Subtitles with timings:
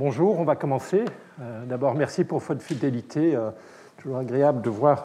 [0.00, 1.04] Bonjour, on va commencer.
[1.42, 3.36] Euh, d'abord, merci pour votre fidélité.
[3.36, 3.50] Euh,
[3.98, 5.04] toujours agréable de voir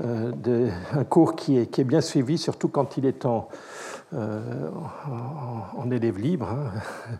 [0.00, 3.48] euh, un cours qui est, bien suivi, surtout quand il est en,
[5.90, 6.50] élève libre.
[6.50, 6.70] Hein.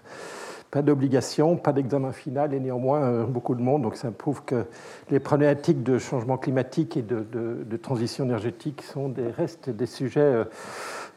[0.70, 3.82] Pas d'obligation, pas d'examen final et néanmoins beaucoup de monde.
[3.82, 4.66] Donc ça prouve que
[5.10, 10.44] les problématiques de changement climatique et de, transition énergétique sont des, sujets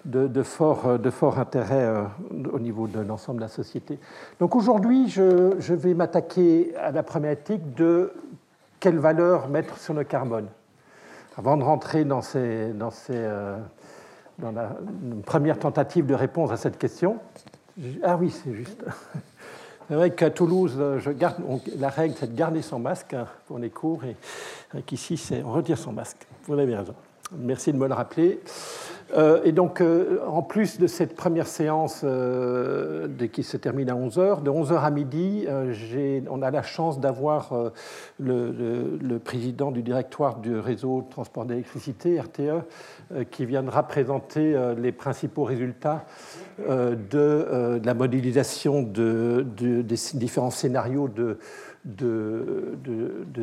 [0.05, 2.03] de, fort, euh, de fort intérêt euh,
[2.51, 3.99] au niveau de l'ensemble de la société.
[4.39, 8.13] Donc aujourd'hui, je, vais m'attaquer à la problématique de
[8.79, 10.47] quelle valeur mettre sur le carbone.
[11.37, 13.57] Avant de rentrer dans, ces, dans, ces, euh,
[14.39, 14.75] dans la
[15.25, 17.17] première tentative de réponse à cette question,
[18.03, 18.83] ah oui, c'est juste.
[19.87, 21.37] C'est vrai qu'à Toulouse, je garde,
[21.79, 24.15] la règle, c'est de garder son masque hein, pour les cours, et
[24.83, 26.27] qu'ici, c'est on retire son masque.
[26.45, 26.93] Vous avez raison.
[27.35, 28.39] Merci de me le rappeler.
[29.13, 33.95] Euh, et donc, euh, en plus de cette première séance euh, qui se termine à
[33.95, 35.47] 11h, de 11h à midi,
[36.29, 37.53] on a la chance d'avoir
[38.19, 45.43] le, président du directoire du réseau de transport d'électricité, RTE, qui viendra présenter les principaux
[45.43, 46.05] résultats
[46.59, 51.37] de, la modélisation de, des différents scénarios de,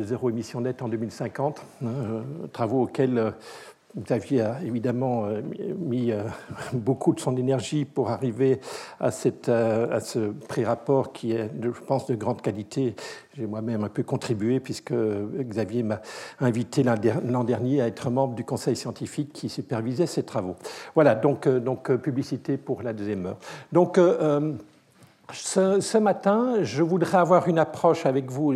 [0.03, 1.87] zéro émission nette en 2050, hein,
[2.51, 3.33] travaux auxquels
[3.99, 5.41] Xavier a évidemment euh,
[5.77, 6.23] mis euh,
[6.73, 8.59] beaucoup de son énergie pour arriver
[8.99, 12.95] à, cette, euh, à ce pré-rapport qui est, je pense, de grande qualité.
[13.35, 16.01] J'ai moi-même un peu contribué puisque Xavier m'a
[16.39, 20.55] invité l'an dernier à être membre du conseil scientifique qui supervisait ces travaux.
[20.95, 23.37] Voilà, donc, donc publicité pour la deuxième heure.
[23.71, 23.99] Donc,
[25.33, 28.55] ce, matin, je voudrais avoir une approche avec vous,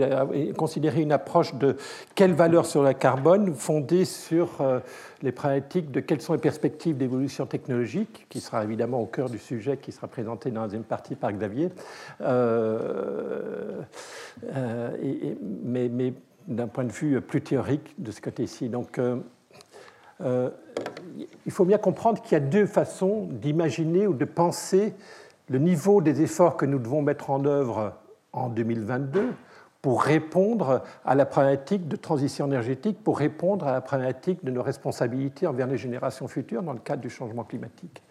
[0.58, 1.76] considérer une approche de
[2.16, 4.64] quelle valeur sur le carbone fondée sur
[5.22, 9.38] les problématiques de quelles sont les perspectives d'évolution technologique, qui sera évidemment au cœur du
[9.38, 11.70] sujet qui sera présenté dans la deuxième partie par Xavier,
[12.22, 13.82] euh,
[14.54, 16.14] euh, mais,
[16.48, 18.68] d'un point de vue plus théorique de ce côté-ci.
[18.68, 19.00] Donc,
[20.24, 20.50] euh,
[21.46, 24.94] il faut bien comprendre qu'il y a deux façons d'imaginer ou de penser
[25.50, 27.94] le niveau des efforts que nous devons mettre en œuvre
[28.34, 29.34] en 2022
[29.82, 34.62] pour répondre à la problématique de transition énergétique, pour répondre à la problématique de nos
[34.62, 38.04] responsabilités envers les générations futures dans le cadre du changement climatique.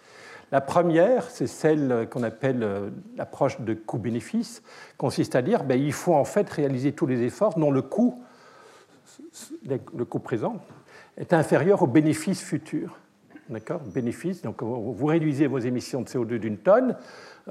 [0.53, 4.63] La première, c'est celle qu'on appelle euh, l'approche de coût-bénéfice,
[4.99, 8.21] consiste à dire ben, il faut en fait réaliser tous les efforts dont le coût,
[9.69, 10.57] le coût présent
[11.17, 12.99] est inférieur au bénéfice futur.
[13.51, 13.81] D'accord?
[13.81, 16.97] Bénéfice, donc vous réduisez vos émissions de CO2 d'une tonne,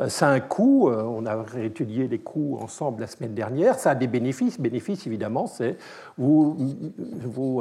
[0.08, 3.92] ça a un coût, euh, on a réétudié les coûts ensemble la semaine dernière, ça
[3.92, 4.60] a des bénéfices.
[4.60, 5.78] Bénéfices, évidemment, c'est
[6.18, 6.56] vous,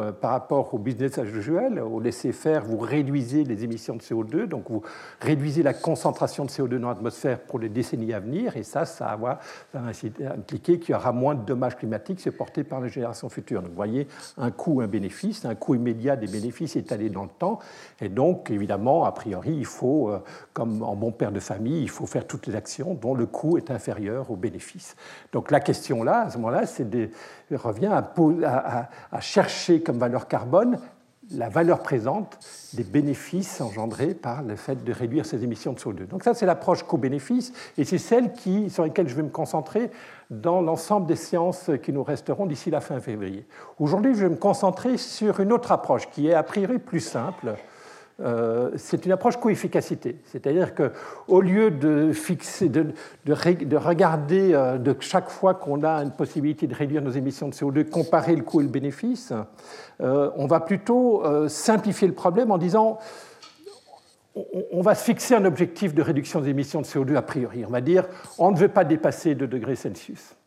[0.00, 4.46] euh, par rapport au business as usual, au laisser-faire, vous réduisez les émissions de CO2,
[4.46, 4.82] donc vous
[5.20, 9.16] réduisez la concentration de CO2 dans l'atmosphère pour les décennies à venir, et ça, ça
[9.16, 9.40] va,
[9.74, 13.62] impliquer qu'il y aura moins de dommages climatiques supportés par les générations futures.
[13.62, 14.06] Donc vous voyez,
[14.36, 17.58] un coût, un bénéfice, un coût immédiat des bénéfices étalés dans le temps,
[18.00, 20.12] et donc, évidemment, a priori, il faut,
[20.52, 23.56] comme en bon père de famille, il faut faire toutes les actions dont le coût
[23.56, 24.94] est inférieur au bénéfice.
[25.32, 26.62] Donc la question là, à ce moment-là,
[27.52, 30.78] revient à, à, chercher comme valeur carbone
[31.30, 32.38] la valeur présente
[32.72, 36.06] des bénéfices engendrés par le fait de réduire ces émissions de CO2.
[36.06, 39.90] Donc ça, c'est l'approche coût-bénéfice, et c'est celle qui, sur laquelle je vais me concentrer
[40.30, 43.46] dans l'ensemble des séances qui nous resteront d'ici la fin février.
[43.78, 47.56] Aujourd'hui, je vais me concentrer sur une autre approche qui est a priori plus simple,
[48.20, 50.16] euh, c'est une approche co-efficacité.
[50.24, 52.86] C'est-à-dire qu'au lieu de, fixer, de,
[53.24, 57.54] de, regarder euh, de chaque fois qu'on a une possibilité de réduire nos émissions de
[57.54, 59.32] CO2, comparer le coût et le bénéfice,
[60.00, 62.98] euh, on va plutôt simplifier le problème en disant
[64.70, 67.64] on va se fixer un objectif de réduction des émissions de CO2 a priori.
[67.66, 68.04] On va dire
[68.38, 70.37] on ne veut pas dépasser 2 degrés Celsius.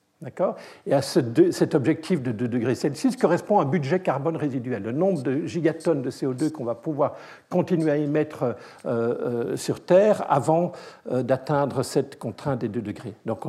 [0.85, 5.23] Et à cet objectif de 2 degrés Celsius correspond un budget carbone résiduel, le nombre
[5.23, 7.15] de gigatonnes de CO2 qu'on va pouvoir
[7.49, 8.53] continuer à émettre euh,
[8.85, 10.73] euh, sur Terre avant
[11.11, 13.13] euh, d'atteindre cette contrainte des 2 degrés.
[13.25, 13.45] Donc,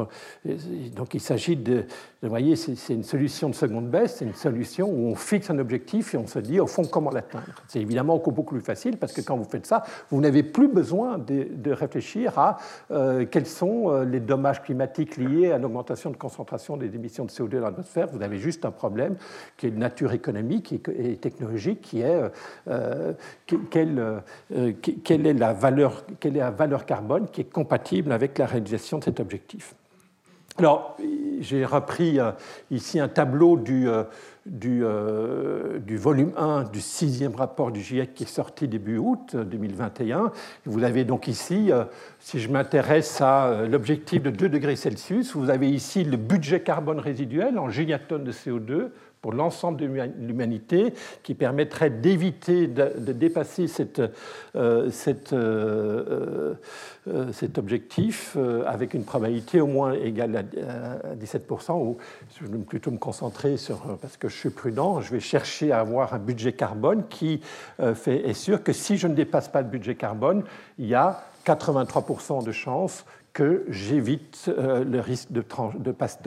[0.97, 1.85] donc il s'agit de,
[2.23, 5.59] vous voyez, c'est une solution de seconde baisse, c'est une solution où on fixe un
[5.59, 7.45] objectif et on se dit au fond comment l'atteindre?
[7.69, 11.19] C'est évidemment beaucoup plus facile parce que quand vous faites ça, vous n'avez plus besoin
[11.19, 12.59] de, réfléchir à
[13.31, 17.67] quels sont les dommages climatiques liés à l'augmentation de concentration des émissions de CO2 dans
[17.67, 18.09] l'atmosphère.
[18.09, 19.17] Vous avez juste un problème
[19.57, 22.31] qui est de nature économique et, technologique, qui est
[22.69, 23.13] euh,
[25.27, 29.05] est la valeur, quelle est la valeur carbone qui est compatible avec la réalisation de
[29.05, 29.75] cet objectif.
[30.59, 30.97] Alors,
[31.41, 32.19] j'ai repris
[32.71, 33.89] ici un tableau du,
[34.45, 34.85] du,
[35.81, 40.31] du, volume 1 du sixième rapport du GIEC qui est sorti début août 2021.
[40.67, 41.71] Vous avez donc ici,
[42.21, 47.01] si je m'intéresse à l'objectif de 2 degrés Celsius, vous avez ici le budget carbone
[47.01, 48.91] résiduel en gigatonnes de CO2
[49.23, 49.87] pour l'ensemble de
[50.19, 50.93] l'humanité,
[51.23, 54.11] qui permettrait d'éviter de, dépasser cette, euh,
[55.33, 56.55] euh,
[57.07, 58.37] euh, cet objectif
[58.67, 61.99] avec une probabilité au moins égale à, 17%, ou
[62.41, 65.79] je vais plutôt me concentrer sur, parce que je suis prudent, je vais chercher à
[65.79, 67.41] avoir un budget carbone qui
[67.95, 70.43] fait, est sûr que si je ne dépasse pas le budget carbone,
[70.79, 75.43] il y a 83% de chances que j'évite euh, le risque de,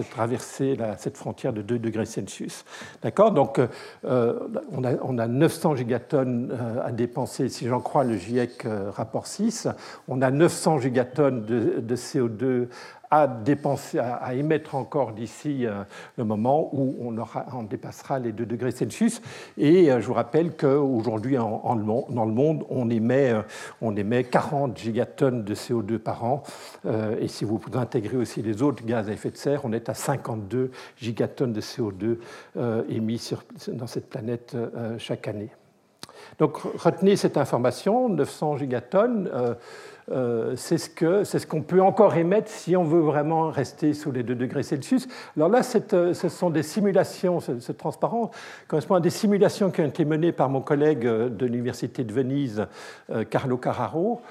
[0.03, 2.65] traverser cette frontière de 2 degrés Celsius.
[3.03, 3.31] D'accord?
[3.31, 4.39] Donc, euh,
[4.71, 9.27] on, a, on, a, 900 gigatonnes euh, à dépenser, si j'en crois le GIEC rapport
[9.27, 9.67] 6.
[10.07, 12.67] On a 900 gigatonnes de CO2
[13.11, 15.83] à, dépenser, à, émettre encore d'ici euh,
[16.17, 19.21] le moment où on, dépassera les 2 degrés Celsius.
[19.57, 21.75] Et euh, je vous rappelle qu'aujourd'hui, en,
[22.09, 23.41] dans le monde, on émet, euh,
[23.81, 26.43] on émet 40 gigatonnes de CO2 par an.
[27.19, 29.93] Et si vous intégrez aussi les autres gaz à effet de serre, on est à
[29.93, 32.17] 52 gigatonnes de CO2
[32.89, 34.55] émis sur, dans cette planète
[34.97, 35.49] chaque année.
[36.39, 39.29] Donc retenez cette information, 900 gigatonnes.
[40.11, 44.35] Euh, c'est ce qu'on peut encore émettre si on veut vraiment rester sous les 2
[44.35, 45.07] degrés Celsius.
[45.35, 45.61] Alors là,
[45.93, 48.29] euh, ce sont des simulations, ce, transparent
[48.67, 52.13] correspond à des simulations qui ont été menées par mon collègue euh, de l'Université de
[52.13, 52.67] Venise,
[53.29, 54.21] Carlo Carraro,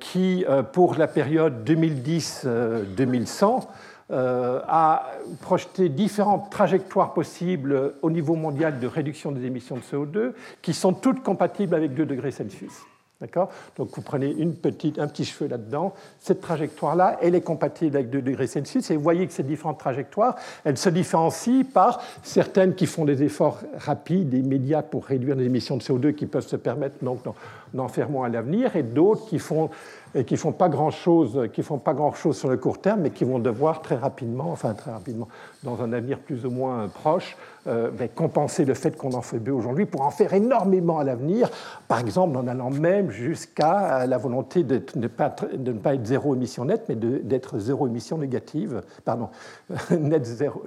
[0.00, 3.66] qui, pour la période 2010-2100,
[4.10, 5.10] a
[5.40, 10.32] projeté différentes trajectoires possibles au niveau mondial de réduction des émissions de CO2
[10.62, 12.72] qui sont toutes compatibles avec 2 degrés Celsius.
[13.18, 13.48] D'accord?
[13.78, 15.94] Donc vous prenez une petite, un petit cheveu là-dedans.
[16.20, 18.90] Cette trajectoire-là, elle est compatible avec 2 degrés Celsius.
[18.90, 23.22] Et vous voyez que ces différentes trajectoires, elles se différencient par certaines qui font des
[23.22, 26.96] efforts rapides et immédiats pour réduire les émissions de CO2 qui peuvent se permettre
[28.08, 29.70] moins à l'avenir, et d'autres qui font
[30.24, 33.10] qui font pas grand chose, qui font pas grand chose sur le court terme, mais
[33.10, 35.28] qui vont devoir très rapidement, enfin très rapidement,
[35.62, 37.36] dans un avenir plus ou moins proche,
[37.66, 41.04] euh, ben, compenser le fait qu'on en fait peu aujourd'hui pour en faire énormément à
[41.04, 41.50] l'avenir,
[41.88, 46.06] par exemple en allant même jusqu'à la volonté de ne, pas, de ne pas être
[46.06, 49.28] zéro émission nette, mais d'être zéro émission négative, pardon,
[49.90, 50.62] net zéro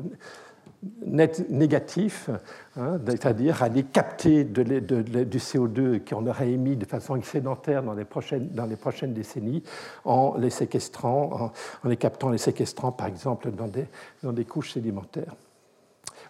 [1.05, 2.29] net négatif,
[2.77, 8.49] hein, c'est-à-dire aller capter du CO2 qu'on aurait émis de façon excédentaire dans les prochaines,
[8.49, 9.63] dans les prochaines décennies
[10.05, 11.51] en les séquestrant,
[11.83, 13.85] en, les captant, les séquestrant par exemple dans des,
[14.23, 15.35] dans des couches sédimentaires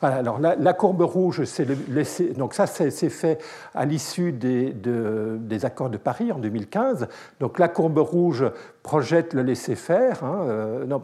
[0.02, 3.38] alors la, courbe rouge, c'est le, donc ça c'est fait
[3.76, 7.08] à l'issue des, des, accords de Paris en 2015.
[7.42, 8.46] Donc la courbe rouge
[8.90, 11.00] projette le laisser-faire, hein, euh,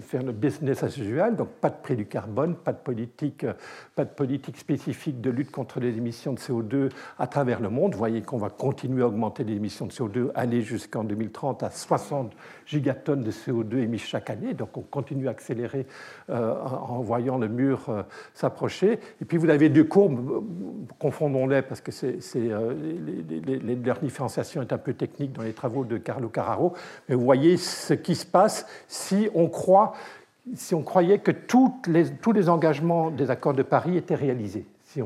[0.00, 3.46] faire le business as usual, donc pas de prix du carbone, pas de politique,
[3.94, 6.90] pas de politique spécifique de lutte contre les émissions de CO2
[7.20, 7.92] à travers le monde.
[7.92, 11.70] Vous voyez qu'on va continuer à augmenter les émissions de CO2, aller jusqu'en 2030 à
[11.70, 12.32] 60
[12.66, 14.52] gigatonnes de CO2 émis chaque année.
[14.54, 15.86] Donc on continue à accélérer
[16.30, 18.02] euh, en voyant le mur euh,
[18.34, 18.98] s'approcher.
[19.20, 20.44] Et puis vous avez deux courbes,
[20.98, 22.74] confondons-les parce que c'est, euh,
[23.84, 26.74] leur différenciation est un peu technique dans les travaux de Carlo Carraro.
[27.08, 29.46] Mais vous voyez ce qui se passe si on
[30.82, 31.82] croyait que tous
[32.32, 34.64] les engagements des accords de Paris étaient réalisés.
[34.86, 35.02] Si,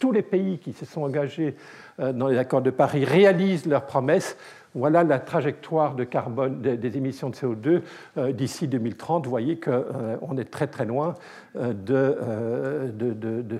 [0.00, 1.54] tous les pays qui se sont engagés
[1.98, 4.36] dans les accords de Paris réalisent leurs promesses,
[4.74, 7.82] voilà la trajectoire de carbone, des, émissions de CO2
[8.18, 9.24] euh, d'ici 2030.
[9.24, 11.14] Vous voyez qu'on euh, est très très loin
[11.56, 13.58] euh, de,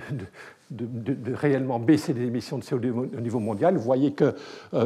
[1.35, 3.77] réellement baisser les émissions de CO2 au niveau mondial.
[3.77, 4.35] Vous voyez que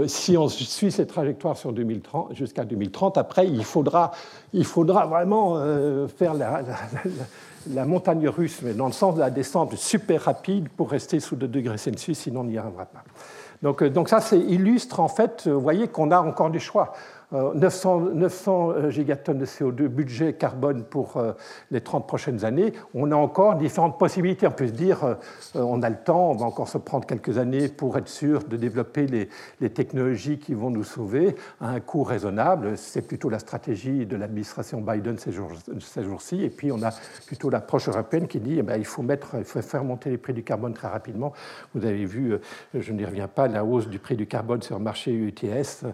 [0.07, 4.13] si on suit cette trajectoire sur 2030, jusqu'à 2030, après, il faudra,
[4.53, 5.57] il faudra vraiment
[6.09, 11.21] faire la, montagne russe, mais dans le sens de la descente super rapide pour rester
[11.21, 13.05] sous 2 degrés Celsius, sinon on n'y arrivera pas.
[13.63, 16.93] Donc, euh, donc ça, illustre en fait, vous voyez qu'on a encore des choix.
[17.31, 21.33] 900, euh, 900, euh, gigatonnes de CO2 budget carbone pour euh,
[21.71, 24.47] les 30 prochaines années, on a encore différentes possibilités.
[24.47, 25.17] On peut se dire,
[25.55, 28.57] on a le temps, on va encore se prendre quelques années pour être sûr de
[28.57, 29.29] développer les,
[29.71, 32.79] technologies qui vont nous sauver à un coût raisonnable.
[32.79, 35.33] C'est plutôt la stratégie de l'administration Biden ces
[36.03, 36.43] jours-ci.
[36.43, 36.91] Et puis on a
[37.27, 40.19] plutôt l'approche européenne qui dit, eh ben, il, faut mettre, il faut faire monter les
[40.19, 41.33] prix du carbone très rapidement.
[41.75, 42.35] Vous avez vu,
[42.75, 45.85] je n'y reviens pas, la hausse du prix du carbone sur le marché UTS,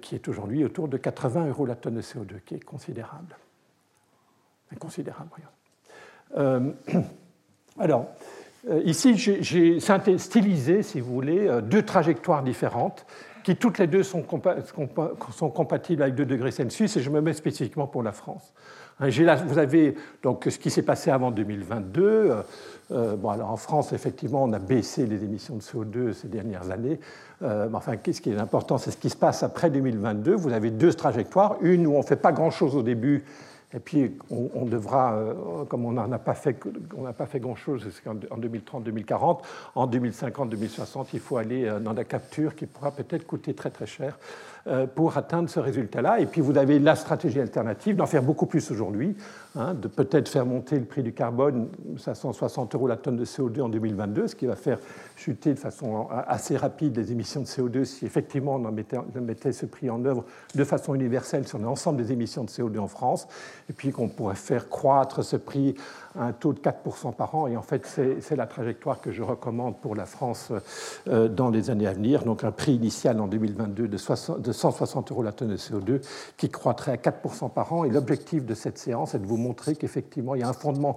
[0.00, 3.36] qui est aujourd'hui autour de 80 euros la tonne de CO2, qui est considérable.
[4.72, 5.30] Inconsidérable,
[6.36, 6.70] euh,
[7.78, 8.06] alors,
[8.68, 9.80] euh, ici, j'ai
[10.18, 13.06] stylisé, si vous voulez, euh, deux trajectoires différentes
[13.42, 17.86] qui toutes les deux sont, compatibles avec 2 degrés Celsius, et je me mets spécifiquement
[17.86, 18.52] pour la France.
[19.00, 22.34] Vous avez donc ce qui s'est passé avant 2022.
[22.90, 27.00] bon, alors en France, effectivement, on a baissé les émissions de CO2 ces dernières années.
[27.40, 30.34] enfin, ce qui est important, c'est ce qui se passe après 2022.
[30.34, 31.56] Vous avez deux trajectoires.
[31.62, 33.24] Une où on ne fait pas grand-chose au début
[33.72, 36.58] et puis, on, devra, euh, comme on n'a pas fait,
[37.16, 39.42] pas fait grand-chose en 2030-2040,
[39.76, 43.86] en 2050-2060, il faut aller euh, dans la capture qui pourra peut-être coûter très très
[43.86, 44.18] cher
[44.94, 46.20] pour atteindre ce résultat-là.
[46.20, 49.16] Et puis vous avez la stratégie alternative d'en faire beaucoup plus aujourd'hui,
[49.56, 53.62] hein, de peut-être faire monter le prix du carbone 560 euros la tonne de CO2
[53.62, 54.78] en 2022, ce qui va faire
[55.16, 59.66] chuter de façon assez rapide les émissions de CO2 si effectivement on mettait, mettait ce
[59.66, 60.24] prix en œuvre
[60.54, 63.28] de façon universelle sur l'ensemble des émissions de CO2 en France,
[63.68, 65.74] et puis qu'on pourrait faire croître ce prix
[66.18, 67.46] un taux de 4% par an.
[67.46, 70.52] Et en fait, c'est la trajectoire que je recommande pour la France
[71.08, 72.24] euh, dans les années à venir.
[72.24, 76.00] Donc un prix initial en 2022 de, 160 euros la tonne de CO2
[76.36, 77.84] qui croîtrait à 4% par an.
[77.84, 80.96] Et l'objectif de cette séance est de vous montrer qu'effectivement, il y a un fondement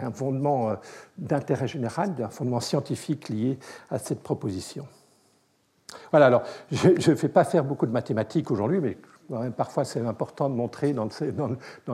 [0.00, 0.74] un fondement euh,
[1.18, 3.58] d'intérêt général, un fondement scientifique lié
[3.90, 4.86] à cette proposition.
[6.12, 8.96] Voilà, alors je ne vais pas faire beaucoup de mathématiques aujourd'hui, mais
[9.56, 11.08] Parfois, c'est important de montrer dans,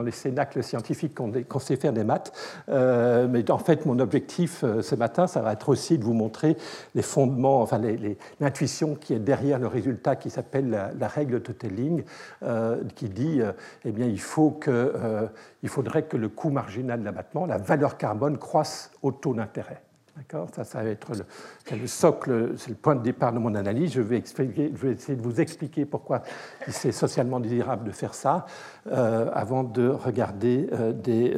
[0.01, 2.31] les cénacles scientifiques qu'on sait faire des maths.
[2.69, 6.13] Euh, mais en fait, mon objectif euh, ce matin, ça va être aussi de vous
[6.13, 6.57] montrer
[6.93, 7.81] les fondements, enfin
[8.39, 12.03] l'intuition qui est derrière le résultat qui s'appelle la, règle de Telling,
[12.43, 13.41] euh, qui dit
[13.85, 14.59] eh bien, il, faut
[15.63, 19.81] il faudrait que le coût marginal de l'abattement, la valeur carbone, croisse au taux d'intérêt.
[20.55, 21.11] Ça, ça va être
[21.71, 23.93] le, socle, c'est le point de départ de mon analyse.
[23.93, 26.21] Je vais, expliquer, je vais essayer de vous expliquer pourquoi
[26.67, 28.45] c'est socialement désirable de faire ça,
[28.91, 31.37] euh, avant de regarder euh, euh, des,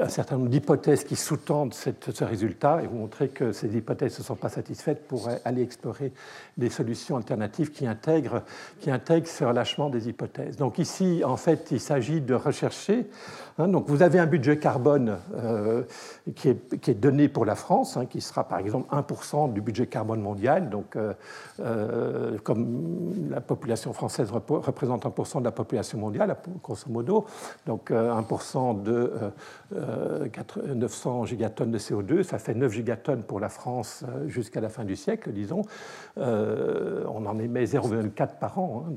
[0.00, 4.24] un certain nombre d'hypothèses qui sous-tendent ce résultat et vous montrer que ces hypothèses ne
[4.24, 6.12] sont pas satisfaites pour aller explorer
[6.56, 8.42] des solutions alternatives qui intègrent,
[8.80, 10.56] qui intègrent ce relâchement des hypothèses.
[10.56, 13.06] Donc ici, en fait, il s'agit de rechercher.
[13.58, 15.18] Hein, donc vous avez un budget carbone
[16.34, 19.60] qui est, qui, est, donné pour la France, hein, qui sera par exemple 1% du
[19.60, 20.68] budget carbone mondial.
[20.68, 20.96] Donc,
[22.42, 27.26] comme la population française représente 1% de la population mondiale, grosso modo,
[27.66, 29.12] donc 1% euh, de
[30.74, 34.68] 900 euh, gigatonnes de CO2, ça fait 9 gigatonnes pour la France euh, jusqu'à la
[34.68, 35.62] fin du siècle, disons.
[36.16, 38.92] on en émet 0,4 par an, hein,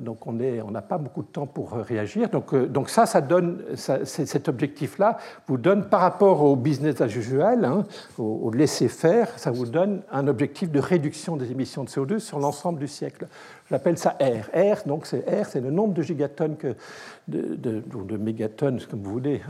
[0.00, 2.28] donc, on n'a pas beaucoup de temps pour réagir.
[2.28, 7.64] Donc, donc ça, ça donne, cet objectif-là vous donne, par rapport au business as usual,
[7.64, 7.84] hein,
[8.18, 12.38] au, au laisser-faire, ça vous donne un objectif de réduction des émissions de CO2 sur
[12.38, 13.26] l'ensemble du siècle.
[13.70, 14.50] J'appelle ça R.
[14.52, 16.56] R, donc c'est R, c'est le nombre de gigatonnes
[17.28, 19.40] de, de, de, mégatonnes, comme vous voulez,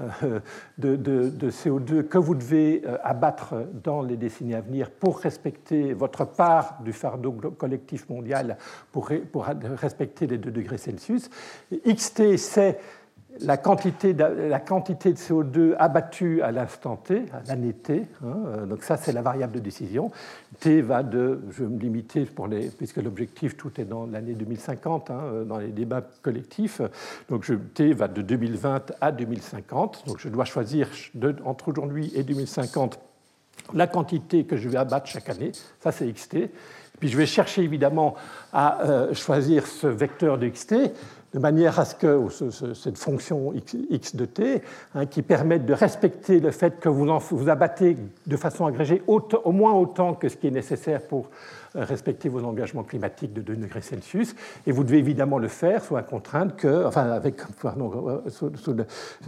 [0.78, 5.94] de, de, CO2 que vous devez euh, abattre dans les décennies à venir pour respecter
[5.94, 8.58] votre part du fardeau collectif mondial,
[8.92, 9.08] pour
[9.80, 11.30] respecter les 2 degrés Celsius.
[11.72, 12.78] XT, c'est
[13.42, 18.06] la quantité, de, la quantité de CO2 abattue à l'instant T, à l'année T.
[18.24, 20.10] Hein, euh, donc ça, c'est la variable de décision.
[20.58, 24.34] T va de, je vais me limiter pour les, puisque l'objectif tout est dans l'année
[24.34, 26.80] 2050, hein, euh, dans les débats collectifs.
[27.28, 30.04] Donc T va de 2020 à 2050.
[30.06, 30.88] Donc je dois choisir
[31.44, 32.98] entre aujourd'hui et 2050
[33.74, 35.52] la quantité que je vais abattre chaque année.
[35.80, 36.50] Ça, c'est XT.
[36.98, 38.14] Puis je vais chercher évidemment
[38.52, 40.74] à euh, choisir ce vecteur de XT
[41.32, 42.26] de manière à ce que
[42.74, 44.62] cette fonction x, de t,
[44.94, 47.96] hein, qui permette de respecter le fait que vous, vous abattez
[48.26, 51.30] de façon agrégée au, moins autant que ce qui est nécessaire pour
[51.76, 54.34] euh, respecter vos engagements climatiques de 2 degrés Celsius,
[54.66, 58.22] et vous devez évidemment le faire sous la contrainte que, enfin, avec, euh,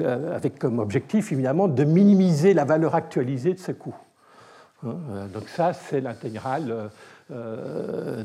[0.01, 3.95] euh, comme objectif évidemment de minimiser la valeur actualisée de ce coût.
[4.85, 4.97] Hein,
[5.33, 6.91] donc ça, c'est l'intégrale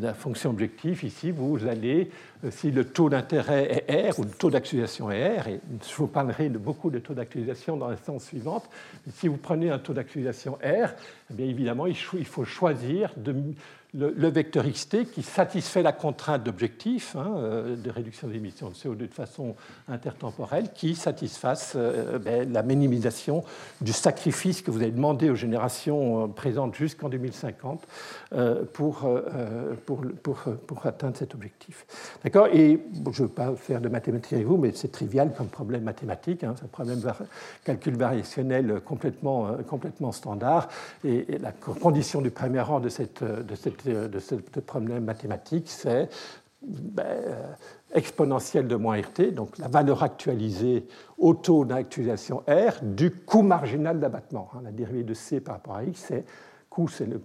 [0.02, 2.10] la fonction objectif, ici, vous allez,
[2.44, 5.96] euh, si le taux d'intérêt est R ou le taux d'actualisation est R, et je
[5.96, 8.70] vous parlerai de beaucoup de taux d'actualisation dans l'instance suivante,
[9.14, 10.90] si vous prenez un taux d'actualisation R,
[11.32, 13.34] eh bien évidemment, il faut choisir de
[13.94, 18.75] le, vecteur xt qui satisfait la contrainte d'objectif hein, euh, de réduction des émissions de
[18.75, 19.56] CO2 de façon
[19.88, 23.44] intertemporelle, qui satisfasse euh, ben, la minimisation
[23.79, 27.88] du sacrifice que vous avez demandé aux générations euh, présentes jusqu'en 2050
[28.74, 29.08] pour,
[29.86, 31.86] pour, pour, pour, atteindre cet objectif.
[32.24, 32.48] D'accord?
[32.48, 32.79] Et
[33.12, 36.44] je ne veux pas faire de mathématiques avec vous, mais c'est trivial comme problème mathématique.
[36.44, 37.10] Hein, c'est un problème de
[37.63, 40.67] calcul variationnel complètement, complètement standard.
[41.06, 43.24] Et, la condition du premier rang de cette
[43.86, 46.10] de ce problème mathématique, c'est
[46.62, 47.43] ben, euh,
[47.93, 54.00] exponentielle de moins RT, donc la valeur actualisée au taux d'actualisation R du coût marginal
[54.00, 54.50] d'abattement.
[54.53, 54.62] Hein.
[54.63, 56.25] La dérivée de C par rapport à X, c'est
[56.88, 57.17] c'est le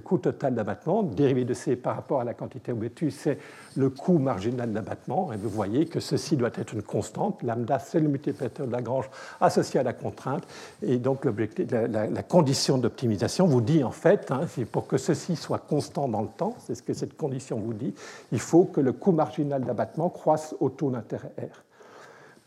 [0.00, 1.02] coût, total d'abattement.
[1.02, 3.38] Dérivé de C par rapport à la quantité obétue, c'est
[3.76, 5.32] le coût marginal d'abattement.
[5.32, 7.42] Et vous voyez que ceci doit être une constante.
[7.42, 10.44] Lambda, c'est le multiplicateur de Lagrange associé à la contrainte.
[10.82, 16.08] Et donc, la, condition d'optimisation vous dit, en fait, hein, pour que ceci soit constant
[16.08, 17.94] dans le temps, c'est ce que cette condition vous dit,
[18.32, 21.69] il faut que le coût marginal d'abattement croisse au taux d'intérêt R.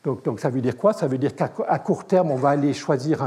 [0.04, 0.92] Donc, ça veut dire quoi?
[0.92, 3.26] Ça veut dire qu'à court terme, on va aller choisir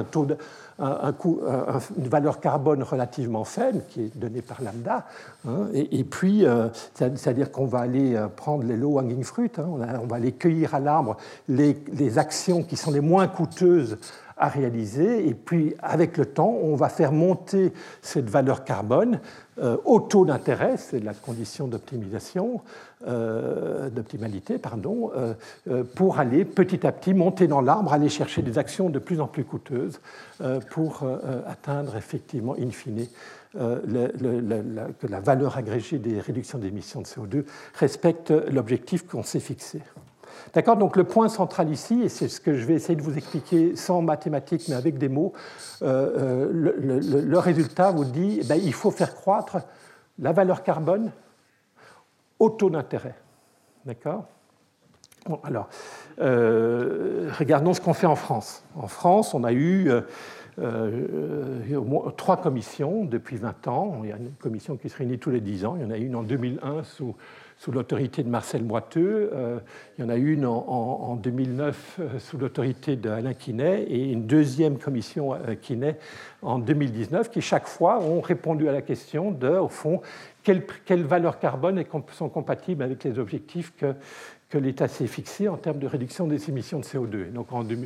[0.79, 5.07] une valeur carbone relativement faible, qui est donnée par lambda,
[5.49, 9.65] hein, et, puis, euh, c'est-à-dire qu'on va aller euh, prendre les low hanging fruit, hein,
[10.03, 11.17] on, va aller cueillir à l'arbre
[11.49, 11.79] les,
[12.19, 13.97] actions qui sont les moins coûteuses
[14.37, 19.21] à réaliser, et puis avec le temps, on va faire monter cette valeur carbone
[19.59, 22.61] euh, au taux d'intérêt, c'est la condition d'optimisation,
[23.07, 28.59] euh, d'optimalité, pardon, euh, pour aller petit à petit monter dans l'arbre, aller chercher des
[28.59, 30.01] actions de plus en plus coûteuses
[30.71, 31.05] pour
[31.47, 33.07] atteindre effectivement, in fine,
[33.55, 39.81] que la valeur agrégée des réductions d'émissions de CO2 respecte l'objectif qu'on s'est fixé.
[40.55, 43.17] D'accord Donc le point central ici, et c'est ce que je vais essayer de vous
[43.17, 45.33] expliquer sans mathématiques mais avec des mots,
[45.83, 49.59] euh, euh, le, résultat vous dit eh ben, il faut faire croître
[50.19, 51.13] la valeur carbone
[52.39, 53.15] au taux d'intérêt.
[53.85, 54.25] D'accord?
[55.43, 55.69] Alors,
[56.21, 58.65] euh, regardons ce qu'on fait en France.
[58.77, 59.91] En France, on a eu
[62.17, 64.01] trois commissions depuis 20 ans.
[64.05, 65.77] Il y a une commission qui se réunit tous les 10 ans.
[65.77, 67.17] Il y en a une en 2001 sous
[67.59, 69.31] sous l'autorité de Marcel Boiteux.
[69.33, 69.59] Euh,
[69.99, 74.79] il y en a une en, 2009 euh, sous l'autorité d'Alain Quinet et une deuxième
[74.79, 75.99] commission euh, Quinet
[76.43, 80.03] en 2019 qui chaque fois ont répondu à la question de, au fond,
[80.43, 81.83] quelles, valeurs carbone
[82.13, 83.95] sont compatibles avec les objectifs que,
[84.59, 87.31] l'État s'est fixés en termes de réduction des émissions de CO2.
[87.31, 87.77] donc en, vous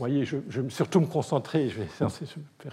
[0.00, 2.10] voyez, je, vais surtout me concentrer, je vais faire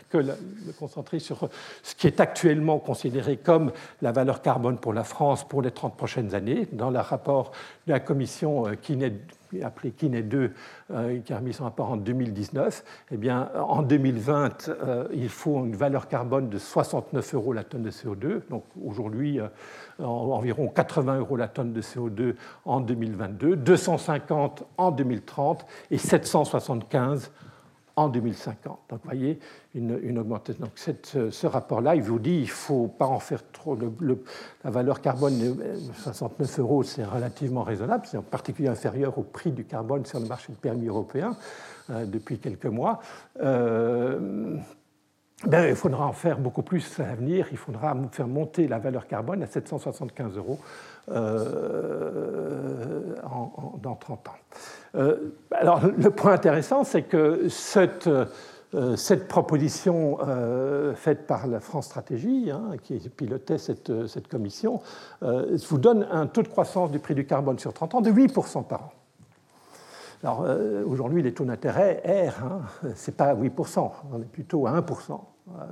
[0.09, 1.49] que me concentrer sur
[1.83, 5.97] ce qui est actuellement considéré comme la valeur carbone pour la France pour les 30
[5.97, 6.67] prochaines années.
[6.71, 7.51] Dans le rapport
[7.85, 8.75] de la commission euh,
[9.63, 10.51] appelée Kinet 2,
[10.91, 15.65] euh, qui a remis son rapport en 2019, eh bien, en 2020, euh, il faut
[15.65, 18.41] une valeur carbone de 69 euros la tonne de CO2.
[18.49, 19.39] Donc aujourd'hui,
[19.99, 27.31] environ 80 euros la tonne de CO2 en 2022, 250 en 2030 et 775
[27.97, 28.79] en 2050.
[28.89, 29.39] Donc, vous voyez,
[29.75, 30.63] une, augmentation.
[30.63, 33.77] Donc, ce rapport-là, il vous dit il ne faut pas en faire trop.
[34.63, 35.57] la valeur carbone,
[35.93, 40.27] 69 euros, c'est relativement raisonnable, c'est en particulier inférieur au prix du carbone sur le
[40.27, 41.35] marché de permis européen
[41.89, 42.99] euh, depuis quelques mois.
[43.41, 44.57] Euh,
[45.45, 47.47] ben, il faudra en faire beaucoup plus à l'avenir.
[47.51, 50.59] Il faudra faire monter la valeur carbone à 775 euros
[51.09, 53.15] euh,
[53.81, 54.31] dans 30 ans.
[54.95, 58.25] Euh, alors, le point intéressant, c'est que cette, euh,
[59.29, 60.17] proposition
[60.95, 64.81] faite par la France Stratégie, hein, qui pilotait cette, cette commission,
[65.21, 68.65] vous donne un taux de croissance du prix du carbone sur 30 ans de 8%
[68.65, 68.91] par an.
[70.23, 70.45] Alors
[70.85, 72.61] aujourd'hui, les taux d'intérêt R, hein,
[72.95, 75.21] ce n'est pas 8%, on est plutôt à 1%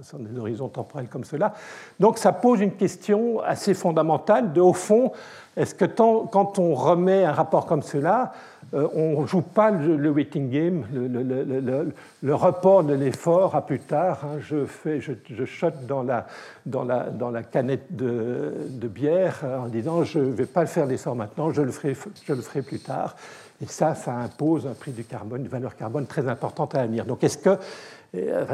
[0.02, 1.54] sur des horizons temporels comme cela.
[2.00, 5.12] Donc ça pose une question assez fondamentale de, au fond,
[5.58, 8.34] est-ce que quand on remet un rapport comme cela,
[8.74, 14.22] euh, on ne joue pas le, waiting game, le, report de l'effort à plus tard
[14.24, 20.32] hein, je, fais, je, je dans la, canette de, de bière en disant je ne
[20.32, 23.16] vais pas le faire l'essor maintenant, je le, ferai, je le ferai plus tard.
[23.64, 27.06] Et ça, ça impose un prix du carbone, une valeur carbone très importante à l'avenir.
[27.06, 27.58] Donc est-ce que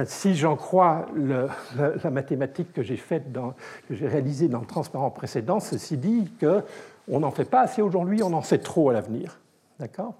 [0.05, 6.31] si j'en crois la, mathématique que j'ai que réalisée dans le transparent précédent, ceci dit
[6.39, 9.39] qu'on n'en fait pas assez aujourd'hui, on en fait trop à l'avenir.
[9.79, 10.13] D'accord?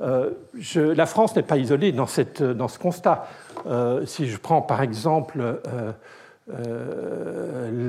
[0.00, 0.30] Euh,
[0.76, 3.26] la France n'est pas isolée dans, ce constat.
[3.66, 5.92] Euh, si je prends par exemple euh,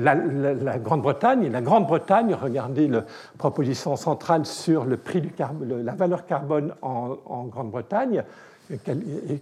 [0.02, 3.04] la, Grande-Bretagne, la Grande-Bretagne, regardez la
[3.38, 5.32] proposition centrale sur le prix du
[5.64, 8.24] la valeur carbone en Grande-Bretagne,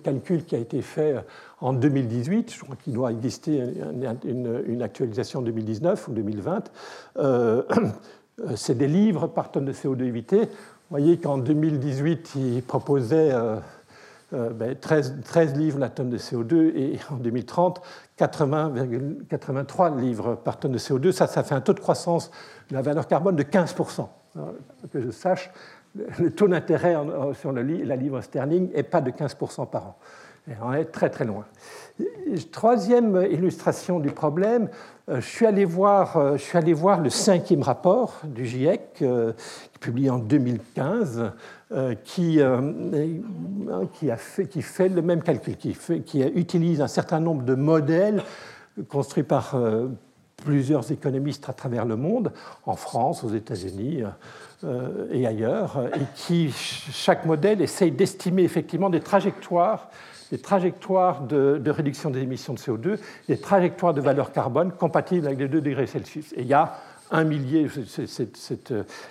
[0.03, 1.17] calcul qui a été fait
[1.61, 3.63] en 2018, je crois qu'il doit exister
[4.25, 6.71] une, actualisation en 2019 ou 2020,
[7.19, 7.63] euh,
[8.57, 10.39] c'est des livres par tonne de CO2 évité.
[10.41, 13.33] Vous voyez qu'en 2018, il proposait
[14.81, 17.81] 13, 13, livres la tonne de CO2 et en 2030,
[18.19, 21.13] 80,83 livres par tonne de CO2.
[21.13, 22.31] Ça, ça fait un taux de croissance
[22.71, 24.07] de la valeur carbone de 15%.
[24.93, 25.51] que je sache,
[25.95, 26.97] le taux d'intérêt
[27.35, 27.63] sur la
[27.97, 29.97] livre sterling n'est pas de 15% par an.
[30.63, 31.45] on est très très loin.
[32.53, 34.69] Troisième illustration du problème,
[35.09, 39.03] euh, je suis allé voir, euh, je suis allé voir le cinquième rapport du GIEC,
[39.03, 39.33] euh,
[39.81, 41.33] publié en 2015,
[42.05, 42.41] qui,
[43.93, 48.25] qui, fait, le même calcul, qui, utilise un certain nombre de modèles
[48.89, 49.57] construit par
[50.41, 52.33] plusieurs économistes à travers le monde,
[52.67, 54.03] en France, aux États-Unis
[55.11, 59.89] et ailleurs, et qui, chaque modèle, essaye d'estimer effectivement des trajectoires
[60.31, 62.99] des trajectoires de, réduction des émissions de CO2,
[63.29, 66.33] des trajectoires de valeur carbone compatibles avec les 2 degrés Celsius.
[66.35, 66.77] Et il y a
[67.11, 67.67] un millier,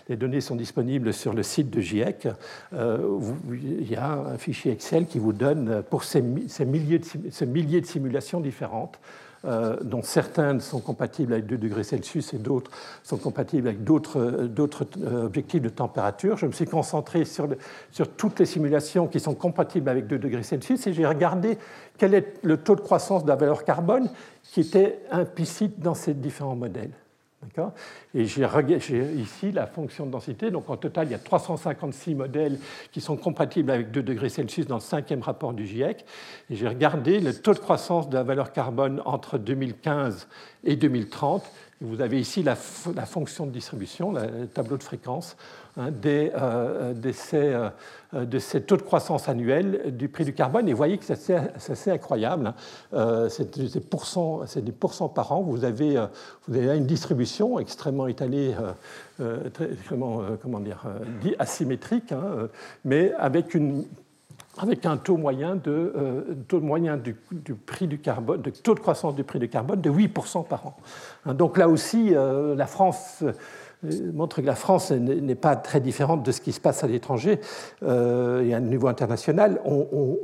[0.07, 2.29] les données sont disponibles sur le site de GIEC,
[2.73, 3.19] euh,
[3.51, 8.97] il y a un fichier Excel qui vous donne, pour ces, milliers, de, simulations différentes,
[8.97, 12.71] euh, dont certaines sont compatibles avec 2 degrés Celsius et d'autres
[13.03, 16.37] sont compatibles avec d'autres euh, objectifs de température.
[16.37, 17.47] Je me suis concentré sur,
[17.91, 21.57] sur, toutes les simulations qui sont compatibles avec 2 degrés Celsius et j'ai regardé
[21.97, 24.09] quel est le taux de croissance de la valeur carbone
[24.43, 26.91] qui était implicite dans ces différents modèles.
[28.13, 28.45] Et j'ai
[29.15, 30.51] ici la fonction de densité.
[30.51, 32.59] Donc en total, il y a 356 modèles
[32.91, 36.05] qui sont compatibles avec 2 degrés Celsius dans le cinquième rapport du GIEC.
[36.49, 40.27] J'ai regardé le taux de croissance de la valeur carbone entre 2015
[40.63, 41.43] et 2030.
[41.81, 45.37] vous avez ici la fonction de distribution, le tableau de fréquence
[45.79, 47.69] Hein, euh, de, ces, euh,
[48.25, 50.67] de, ces, taux de croissance annuels du prix du carbone.
[50.67, 52.47] Et vous voyez que c'est assez, incroyable.
[52.47, 52.55] Hein.
[52.93, 55.41] Euh, c'est des pourcents, par an.
[55.41, 58.53] Vous avez, avez une distribution extrêmement étalée,
[59.71, 60.83] extrêmement comment dire,
[61.39, 62.49] asymétrique, hein,
[62.83, 63.55] mais avec
[64.85, 67.15] un taux moyen, de, taux moyen du,
[67.55, 70.77] prix du carbone, de taux de croissance du prix du carbone de 8% par an.
[71.33, 73.31] Donc là aussi, la France euh,
[74.13, 77.39] montre que la France n'est pas très différente de ce qui se passe à l'étranger
[77.83, 79.61] euh, et à un niveau international.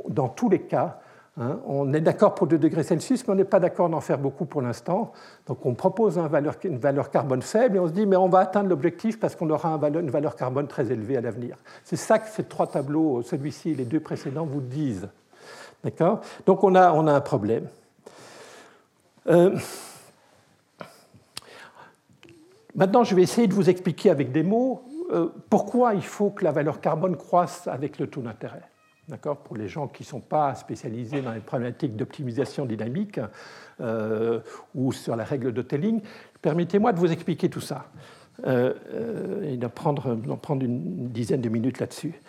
[0.08, 1.00] dans tous les cas,
[1.40, 4.18] hein, on est d'accord pour 2 degrés Celsius, mais on n'est pas d'accord d'en faire
[4.18, 5.12] beaucoup pour l'instant.
[5.46, 6.18] Donc on propose
[6.64, 9.48] une valeur carbone faible et on se dit, mais on va atteindre l'objectif parce qu'on
[9.50, 11.56] aura une valeur carbone très élevée à l'avenir.
[11.82, 15.08] C'est ça que ces trois tableaux, celui-ci et les deux précédents, vous disent.
[15.82, 16.20] D'accord?
[16.44, 17.68] Donc on a, on a un problème.
[19.28, 19.56] Euh,
[22.76, 26.44] Maintenant, je vais essayer de vous expliquer avec des mots euh, pourquoi il faut que
[26.44, 28.62] la valeur carbone croisse avec le taux d'intérêt.
[29.08, 29.38] D'accord?
[29.38, 33.18] Pour les gens qui ne sont pas spécialisés dans les problématiques d'optimisation dynamique
[33.80, 34.40] euh,
[34.74, 36.02] ou sur la règle de Telling,
[36.42, 37.86] permettez-moi de vous expliquer tout ça
[38.46, 38.74] euh,
[39.42, 40.18] et d'en prendre,
[40.60, 42.20] une dizaine de minutes là-dessus.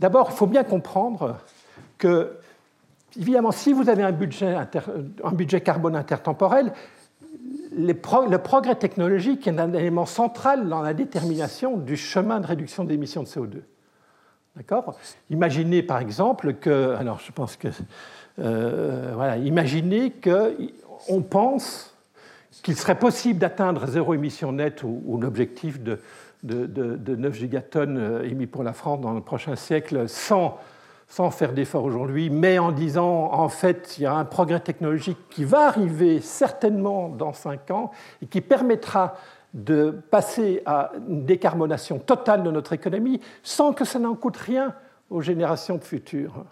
[0.00, 1.36] D'abord, il faut bien comprendre
[1.98, 2.32] que,
[3.16, 6.72] évidemment, si vous avez un budget carbone intertemporel,
[7.76, 13.22] le progrès technologique est un élément central dans la détermination du chemin de réduction d'émissions
[13.22, 13.62] de CO2.
[14.56, 14.96] D'accord?
[15.30, 17.68] Imaginez par exemple que, alors je pense que,
[18.38, 21.94] euh, voilà, imaginez qu'on pense
[22.62, 25.98] qu'il serait possible d'atteindre zéro émission nette ou, l'objectif de,
[26.44, 30.58] de, de, 9 gigatonnes euh, émis pour la France dans le prochain siècle sans
[31.08, 35.18] sans faire d'efforts aujourd'hui, mais en disant en fait il y a un progrès technologique
[35.30, 37.90] qui va arriver certainement dans cinq ans
[38.22, 39.14] et qui permettra
[39.52, 44.74] de passer à une décarbonation totale de notre économie sans que ça n'en coûte rien
[45.10, 46.44] aux générations futures.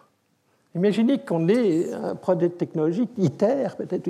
[0.74, 4.08] Imaginez qu'on ait un projet technologique ITER, peut-être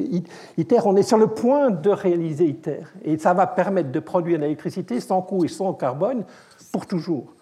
[0.57, 4.39] ITER, on est sur le point de réaliser ITER, et ça va permettre de produire
[4.39, 6.25] de l'électricité sans coût et sans carbone
[6.71, 7.35] pour toujours.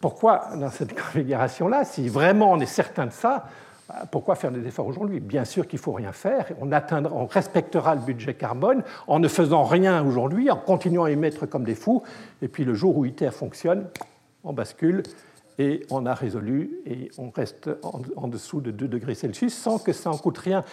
[0.00, 3.46] Pourquoi, dans cette configuration-là, si vraiment on est certain de ça,
[3.88, 5.18] bah, pourquoi faire des efforts aujourd'hui?
[5.18, 6.46] Bien sûr qu'il ne faut rien faire.
[6.60, 11.64] On, respectera le budget carbone en ne faisant rien aujourd'hui, en continuant à émettre comme
[11.64, 12.02] des fous.
[12.42, 13.88] Et puis le jour où ITER fonctionne,
[14.44, 15.02] on bascule
[15.58, 19.92] et on a résolu et on reste en, dessous de 2 degrés Celsius sans que
[19.92, 20.64] ça en coûte rien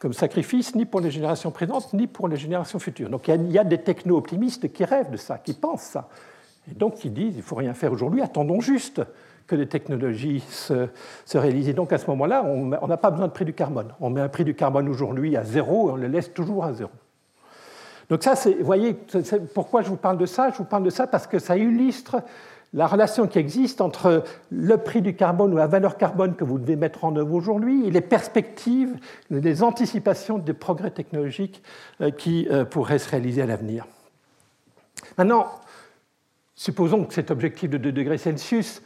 [0.00, 3.08] comme sacrifice, ni pour les générations présentes, ni pour les générations futures.
[3.08, 6.08] Donc il y a des techno-optimistes qui rêvent de ça, qui pensent ça.
[6.70, 9.02] Et donc ils disent il ne faut rien faire aujourd'hui, attendons juste
[9.46, 10.88] que les technologies se,
[11.34, 11.68] réalisent.
[11.68, 13.92] Et donc à ce moment-là, on n'a pas besoin de prix du carbone.
[14.00, 16.72] On met un prix du carbone aujourd'hui à zéro et on le laisse toujours à
[16.72, 16.90] zéro.
[18.10, 18.96] Donc ça, vous voyez,
[19.54, 20.50] pourquoi je vous parle de ça?
[20.50, 22.22] Je vous parle de ça parce que ça illustre
[22.74, 26.58] la relation qui existe entre le prix du carbone ou la valeur carbone que vous
[26.58, 28.96] devez mettre en œuvre aujourd'hui et les perspectives,
[29.30, 31.62] les anticipations des progrès technologiques
[32.00, 33.86] euh, qui euh, pourraient se réaliser à l'avenir.
[35.16, 35.46] Maintenant,
[36.56, 38.82] supposons que cet objectif de 2 degrés Celsius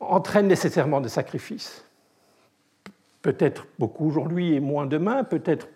[0.00, 1.84] entraîne nécessairement des sacrifices.
[3.22, 5.68] Peut-être beaucoup aujourd'hui et moins demain, peut-être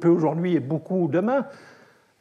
[0.00, 1.46] peu aujourd'hui et beaucoup demain.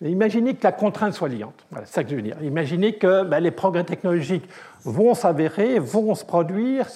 [0.02, 1.66] Imaginez que la contrainte soit liante.
[1.72, 2.38] Voilà, c'est ça que dire.
[2.44, 4.48] Imaginez que ben, les progrès technologiques
[4.84, 6.88] vont s'avérer, vont se produire,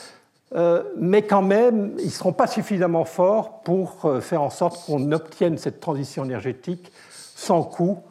[0.54, 4.86] euh, mais quand même, ils ne seront pas suffisamment forts pour euh, faire en sorte
[4.86, 8.04] qu'on obtienne cette transition énergétique sans coût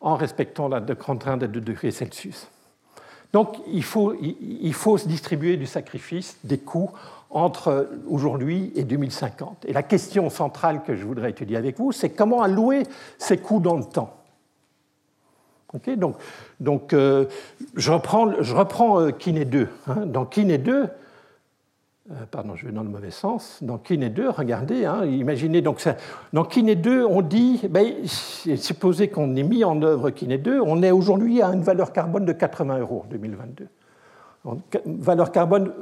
[0.00, 2.48] en respectant la contrainte de 2 degrés Celsius.
[3.32, 6.90] Donc il faut, il faut se distribuer du sacrifice, des coûts
[7.30, 9.66] entre aujourd'hui et 2050.
[9.66, 12.84] Et la question centrale que je voudrais étudier avec vous, c'est comment allouer
[13.18, 14.14] ces coûts dans le temps.
[15.96, 16.16] donc,
[16.60, 17.26] donc euh,
[17.76, 19.68] je reprends, je reprends euh, Kiné 2.
[19.88, 20.06] Hein.
[20.06, 20.86] Dans Kiné 2, euh,
[22.30, 23.58] pardon, je vais dans le mauvais sens.
[23.62, 25.86] Dans Kiné 2, regardez, hein, imaginez donc.
[26.32, 27.86] Dans Kiné 2, on dit, ben,
[29.12, 32.32] qu'on ait mis en œuvre Kiné 2, on est aujourd'hui à une valeur carbone de
[32.32, 33.68] 80 euros en 2022.
[34.86, 35.72] valeur carbone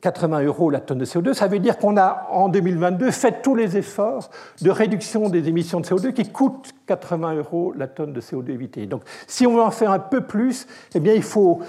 [0.00, 3.42] 80 euh, euros la tonne de CO2, ça veut dire qu'on a en 2022 fait
[3.42, 8.12] tous les efforts de réduction des émissions de CO2 qui coûtent 80 euros la tonne
[8.12, 8.86] de CO2 évitée.
[8.86, 11.60] Donc si on veut en faire un peu plus, eh bien il faut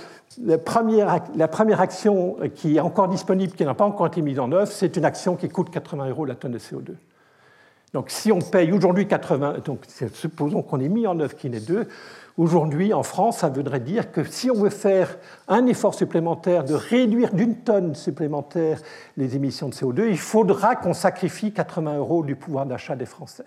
[0.44, 4.72] la première, action qui est encore disponible, qui n'a pas encore été mise en œuvre,
[4.72, 6.96] c'est une action qui coûte 80 euros la tonne de CO2.
[7.94, 11.88] Donc si on paye aujourd'hui 80, donc supposons qu'on ait mis en œuvre Kiné 2,
[12.38, 15.18] aujourd'hui en France, ça voudrait dire que si on veut faire
[15.48, 18.82] un effort supplémentaire de réduire d'une tonne supplémentaire
[19.16, 23.46] les émissions de CO2, il faudra qu'on sacrifie 80 euros du pouvoir d'achat des Français.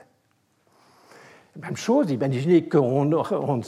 [1.57, 3.61] Même chose, imaginez qu'on on,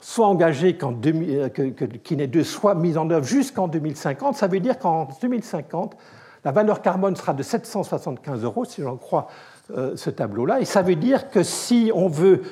[0.00, 4.36] soit engagé euh, que, que Kiné 2 soit mise en œuvre jusqu'en 2050.
[4.36, 5.96] Ça veut dire qu'en 2050,
[6.44, 9.28] la valeur carbone sera de 775 euros, si j'en crois
[9.70, 10.60] euh, ce tableau-là.
[10.60, 12.42] Et ça veut dire que si on veut,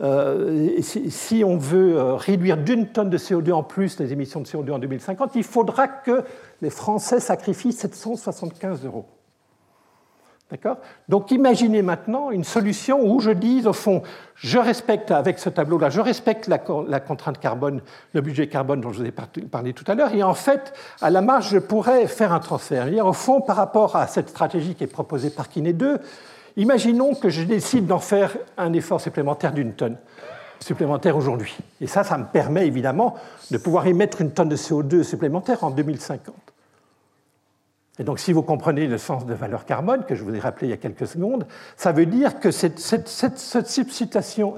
[0.00, 4.70] euh, si, on veut réduire d'une tonne de CO2 en plus les émissions de CO2
[4.70, 6.22] en 2050, il faudra que
[6.60, 9.06] les Français sacrifient 775 euros.
[11.08, 14.02] Donc imaginez maintenant une solution où je dis, au fond,
[14.34, 16.58] je respecte avec ce tableau-là, je respecte la,
[17.00, 17.80] contrainte carbone,
[18.12, 21.10] le budget carbone dont je vous ai parlé tout à l'heure, et en fait, à
[21.10, 22.86] la marge, je pourrais faire un transfert.
[23.04, 25.98] au fond, par rapport à cette stratégie qui est proposée par Kiné 2,
[26.56, 29.96] imaginons que je décide d'en faire un effort supplémentaire d'une tonne
[30.60, 31.56] supplémentaire aujourd'hui.
[31.80, 33.16] Et ça, ça me permet évidemment
[33.50, 36.51] de pouvoir émettre une tonne de CO2 supplémentaire en 2050.
[38.02, 40.66] Et donc, si vous comprenez le sens de valeur carbone, que je vous ai rappelé
[40.66, 44.56] il y a quelques secondes, ça veut dire que cette, substitution,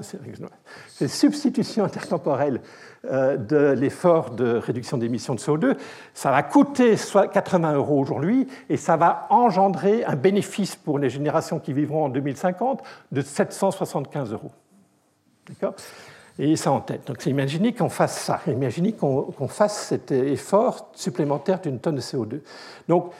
[1.83, 2.59] intertemporelle
[3.05, 5.77] euh, de l'effort de réduction d'émissions de CO2,
[6.15, 11.59] ça va coûter 80 euros aujourd'hui et ça va engendrer un bénéfice pour les générations
[11.59, 12.81] qui vivront en 2050
[13.11, 14.53] de 775 euros.
[15.47, 15.75] D'accord?
[16.39, 17.05] Et ça en tête.
[17.05, 22.39] Donc imaginez qu'on fasse ça, imaginez qu'on fasse cet effort supplémentaire d'une tonne de CO2.
[22.87, 23.13] Donc,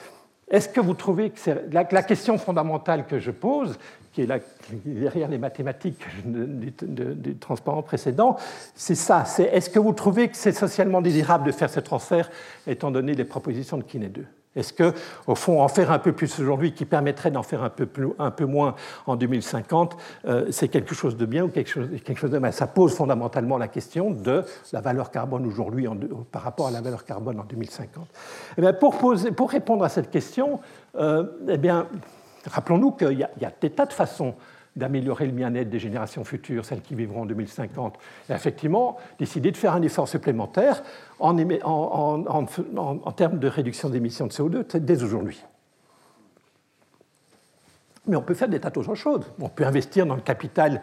[0.49, 3.79] est-ce que vous trouvez que c'est la, question fondamentale que je pose,
[4.13, 4.27] qui est
[4.86, 8.38] derrière les mathématiques du, transparent précédent,
[8.75, 9.25] c'est ça.
[9.39, 12.29] Est-ce que vous trouvez que c'est socialement désirable de faire ce transfert,
[12.67, 14.25] étant donné les propositions de Kiné 2
[14.56, 14.94] est-ce que,
[15.28, 18.76] au fond, en faire un peu plus aujourd'hui, qui permettrait d'en faire un peu, moins
[19.06, 22.54] en 2050, euh, c'est quelque chose de bien ou quelque chose, de mal?
[22.54, 25.88] Ça pose fondamentalement la question de la valeur carbone aujourd'hui
[26.32, 28.08] par rapport à la valeur carbone en 2050.
[28.58, 30.60] Eh bien, pour, répondre à cette question,
[30.96, 34.36] euh, eh rappelons-nous qu'il y, a des tas de façons
[34.75, 37.97] d'améliorer le bien-être des générations futures, celles qui vivront en 2050,
[38.29, 40.83] et effectivement décider de faire un effort supplémentaire
[41.19, 41.35] en,
[43.15, 45.41] termes de réduction d'émissions de CO2 dès aujourd'hui.
[48.07, 49.25] Mais on peut faire des tas d'autres choses.
[49.39, 50.81] On peut investir dans le capital,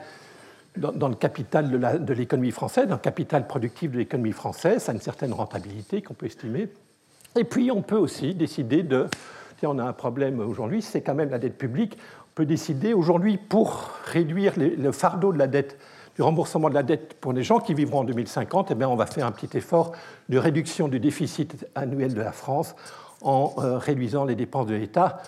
[0.76, 1.70] dans, le capital
[2.04, 6.02] de l'économie française, dans le capital productif de l'économie française, ça a une certaine rentabilité
[6.02, 6.68] qu'on peut estimer.
[7.36, 9.06] Et puis on peut aussi décider de,
[9.66, 11.96] on a un problème aujourd'hui, c'est quand même la dette publique,
[12.34, 15.78] peut décider aujourd'hui pour réduire le fardeau de la dette,
[16.16, 18.96] du remboursement de la dette pour les gens qui vivront en 2050, eh bien, on
[18.96, 19.92] va faire un petit effort
[20.28, 22.74] de réduction du déficit annuel de la France
[23.22, 25.22] en euh, réduisant les dépenses de l'État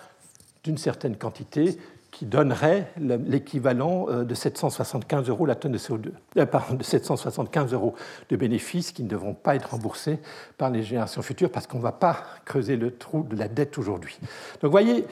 [0.63, 1.77] d'une certaine quantité
[2.15, 7.73] qui donnerait l'équivalent euh, de 775 euros la tonne de CO2, euh, pardon, de 775
[7.73, 7.93] euros
[8.29, 10.19] de bénéfices qui ne devront pas être remboursés
[10.57, 13.77] par les générations futures parce qu'on ne va pas creuser le trou de la dette
[13.77, 14.17] aujourd'hui.
[14.21, 15.05] Donc, vous voyez,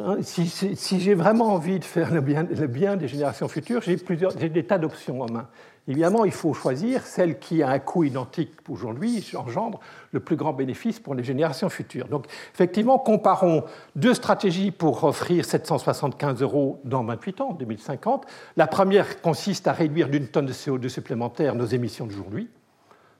[0.00, 4.48] hein, si, j'ai vraiment envie de faire le bien, le bien des générations futures, j'ai
[4.48, 5.46] des tas d'options en main.
[5.88, 9.78] Évidemment, il faut choisir celle qui a un coût identique aujourd'hui, engendre
[10.10, 12.08] le plus grand bénéfice pour les générations futures.
[12.08, 18.26] Donc, effectivement, comparons deux stratégies pour offrir 775 euros dans 28 ans, 2050.
[18.56, 22.48] La première consiste à réduire d'une tonne de CO2 supplémentaire nos émissions d'aujourd'hui.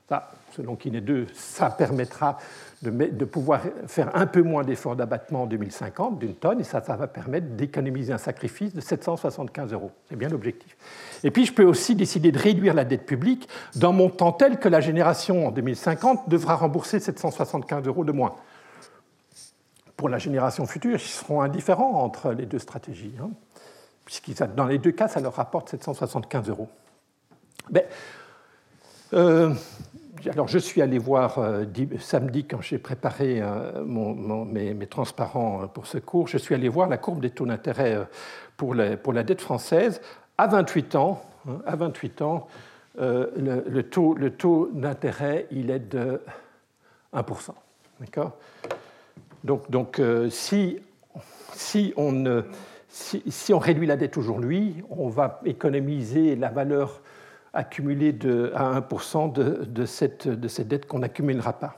[0.08, 2.38] Ça, selon Kiné 2, ça permettra
[2.82, 6.96] de, pouvoir faire un peu moins d'efforts d'abattement en 2050 d'une tonne, et ça, ça
[6.96, 9.90] va permettre d'économiser un sacrifice de 775 euros.
[10.08, 10.76] C'est bien l'objectif.
[11.24, 14.68] Et puis, je peux aussi décider de réduire la dette publique d'un montant tel que
[14.68, 18.34] la génération en 2050 devra rembourser 775 euros de moins.
[19.96, 23.30] Pour la génération future, ils seront indifférents entre les deux stratégies, hein,
[24.04, 26.68] puisque dans les deux cas, ça leur rapporte 775 euros.
[27.70, 27.88] Mais,
[29.14, 29.54] euh,
[30.30, 31.38] alors je suis allé voir
[31.98, 33.42] samedi quand j'ai préparé
[33.84, 38.06] mes, transparents pour ce cours, je suis allé voir la courbe des taux d'intérêt
[38.56, 40.00] pour, la dette française
[40.38, 41.22] à 28 ans.
[41.48, 42.48] Hein, à 28 ans,
[42.98, 46.20] le, taux, d'intérêt, il est de
[47.14, 47.50] 1%.
[48.00, 48.36] D'accord?
[49.44, 50.80] Donc, donc si,
[51.52, 52.42] si on
[52.88, 57.02] si, on réduit la dette aujourd'hui, on va économiser la valeur
[57.52, 61.76] accumulée de, à 1% de, cette, de cette dette qu'on n'accumulera pas.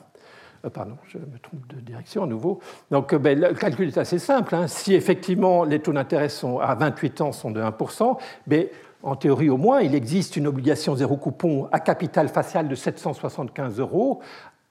[0.65, 2.61] Euh, pardon, je me trompe de direction à nouveau.
[2.91, 4.55] Donc ben, le calcul est assez simple.
[4.55, 4.67] Hein.
[4.67, 6.29] Si effectivement les taux d'intérêt
[6.61, 8.67] à 28 ans sont de 1%, ben,
[9.03, 13.79] en théorie au moins, il existe une obligation zéro coupon à capital facial de 775
[13.79, 14.21] euros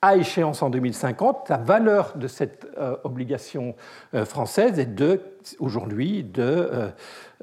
[0.01, 3.75] à échéance en 2050, la valeur de cette euh, obligation
[4.13, 5.19] euh, française est de,
[5.57, 6.91] aujourd'hui, de,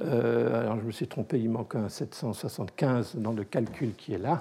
[0.01, 4.19] euh, alors je me suis trompé, il manque un 775 dans le calcul qui est
[4.19, 4.41] là,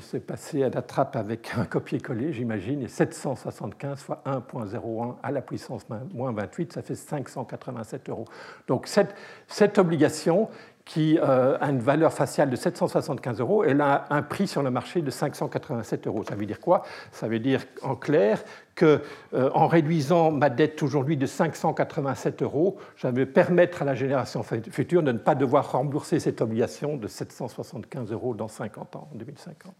[0.00, 5.42] c'est passé à la trappe avec un copier-coller, j'imagine, et 775 fois 1.01 à la
[5.42, 8.24] puissance moins 28, ça fait 587 euros.
[8.66, 9.14] Donc cette,
[9.46, 10.48] cette obligation,
[10.88, 14.70] qui euh, a une valeur faciale de 775 euros, elle a un prix sur le
[14.70, 16.24] marché de 587 euros.
[16.26, 16.82] Ça veut dire quoi?
[17.12, 18.42] Ça veut dire en clair
[18.78, 18.98] qu'en
[19.34, 25.02] euh, réduisant ma dette aujourd'hui de 587 euros, je vais permettre à la génération future
[25.02, 29.74] de ne pas devoir rembourser cette obligation de 775 euros dans 50 ans, en 2050.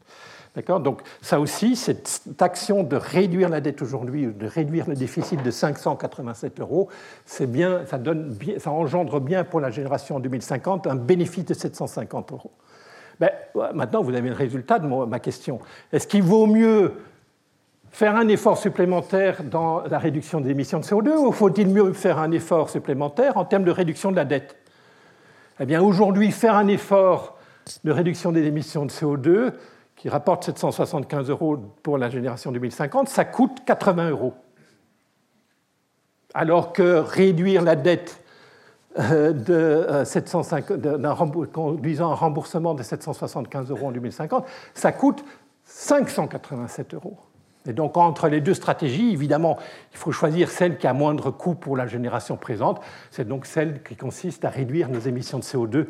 [0.82, 5.50] Donc ça aussi, cette action de réduire la dette aujourd'hui, de réduire le déficit de
[5.50, 6.88] 587 euros,
[7.24, 7.44] ça,
[8.58, 12.50] ça engendre bien pour la génération en 2050 un bénéfice de 750 euros.
[13.20, 13.30] Ben,
[13.74, 15.58] maintenant, vous avez le résultat de ma question.
[15.92, 16.94] Est-ce qu'il vaut mieux
[17.90, 22.18] faire un effort supplémentaire dans la réduction des émissions de CO2 ou faut-il mieux faire
[22.18, 24.56] un effort supplémentaire en termes de réduction de la dette?
[25.60, 27.38] Eh bien, aujourd'hui, faire un effort
[27.84, 29.52] de réduction des émissions de CO2,
[29.98, 34.34] qui rapporte 775 euros pour la génération 2050, ça coûte 80 euros.
[36.34, 38.22] Alors que réduire la dette
[38.98, 45.24] euh, de 750, euh, conduisant un remboursement de 775 euros en 2050, ça coûte
[45.64, 47.18] 587 euros.
[47.68, 49.58] Et donc entre les deux stratégies, évidemment,
[49.92, 52.80] il faut choisir celle qui a moindre coût pour la génération présente.
[53.10, 55.86] C'est donc celle qui consiste à réduire nos émissions de CO2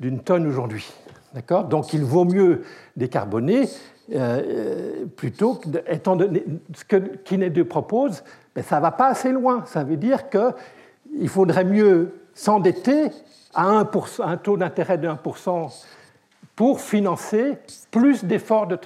[0.00, 0.92] d'une tonne aujourd'hui.
[1.68, 2.62] Donc il vaut mieux
[2.96, 3.68] décarboner
[4.12, 9.06] euh, plutôt que, étant donné ce que Kiné 2 propose, ben, ça ne va pas
[9.06, 9.64] assez loin.
[9.66, 13.10] Ça veut dire qu'il faudrait mieux s'endetter
[13.54, 15.70] à, un taux d'intérêt de 1%
[16.60, 17.56] pour financer
[17.90, 18.76] plus d'efforts de,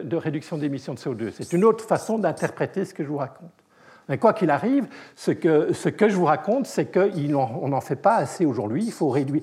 [0.00, 1.30] de, réduction d'émissions de CO2.
[1.30, 3.50] C'est une autre façon d'interpréter ce que je vous raconte.
[4.08, 7.96] Mais quoi qu'il arrive, ce que, ce que, je vous raconte, c'est qu'on n'en fait
[7.96, 8.84] pas assez aujourd'hui.
[8.86, 9.42] Il faut réduire.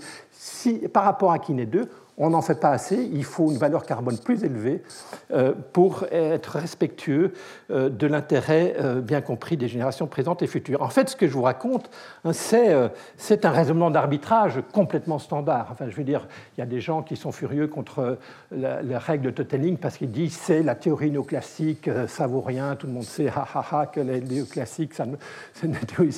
[0.91, 1.87] Par rapport à Kiné 2,
[2.19, 4.83] on n'en fait pas assez, il faut une valeur carbone plus élevée
[5.31, 7.33] euh, pour être respectueux
[7.71, 10.81] euh, de l'intérêt euh, bien compris des générations présentes et futures.
[10.81, 11.89] En fait, ce que je vous raconte,
[12.25, 15.69] hein, c'est un raisonnement d'arbitrage complètement standard.
[15.71, 16.27] Enfin, je veux dire,
[16.57, 18.17] il y a des gens qui sont furieux contre
[18.51, 22.87] la, règle de Toteling parce qu'ils disent c'est la théorie néoclassique, ça vaut rien, tout
[22.87, 24.93] le monde sait, ha ha ha, que les néoclassiques,
[25.53, 26.11] c'est une théorie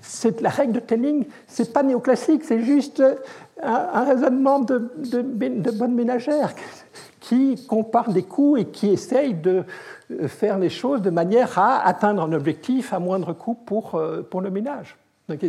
[0.00, 3.02] C'est la règle de Toteling, c'est pas néoclassique, c'est juste
[3.62, 4.78] un, raisonnement de,
[5.72, 6.54] bonne ménagère
[7.20, 9.64] qui compare des coûts et qui essaye de
[10.10, 14.22] euh, faire les choses de manière à atteindre un objectif à moindre coût pour, euh,
[14.22, 14.96] pour le ménage.
[15.28, 15.40] Donc,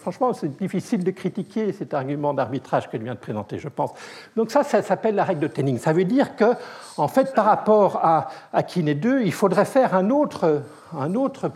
[0.00, 3.90] franchement, c'est difficile de critiquer cet argument d'arbitrage que je viens de présenter, je pense.
[4.36, 5.78] Donc ça, ça s'appelle la règle de Tenning.
[5.78, 6.54] Ça veut dire que,
[6.98, 10.62] en fait, par rapport à, à Kiné 2, il faudrait faire un autre,
[10.96, 11.50] un autre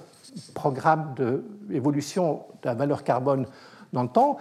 [0.55, 1.15] programme
[1.69, 3.47] d'évolution de la valeur carbone
[3.93, 4.39] dans le temps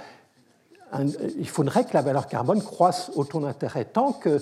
[1.38, 3.86] il faudrait que la valeur carbone croisse au taux d'intérêt.
[3.86, 4.40] Tant que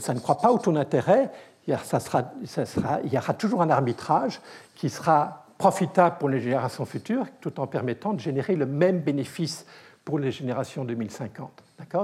[0.00, 1.30] ça ne croit pas au taux d'intérêt,
[1.66, 4.40] il y aura toujours un arbitrage
[4.74, 9.66] qui sera profitable pour les générations futures, tout en permettant de générer le même bénéfice
[10.04, 11.50] pour les générations 2050.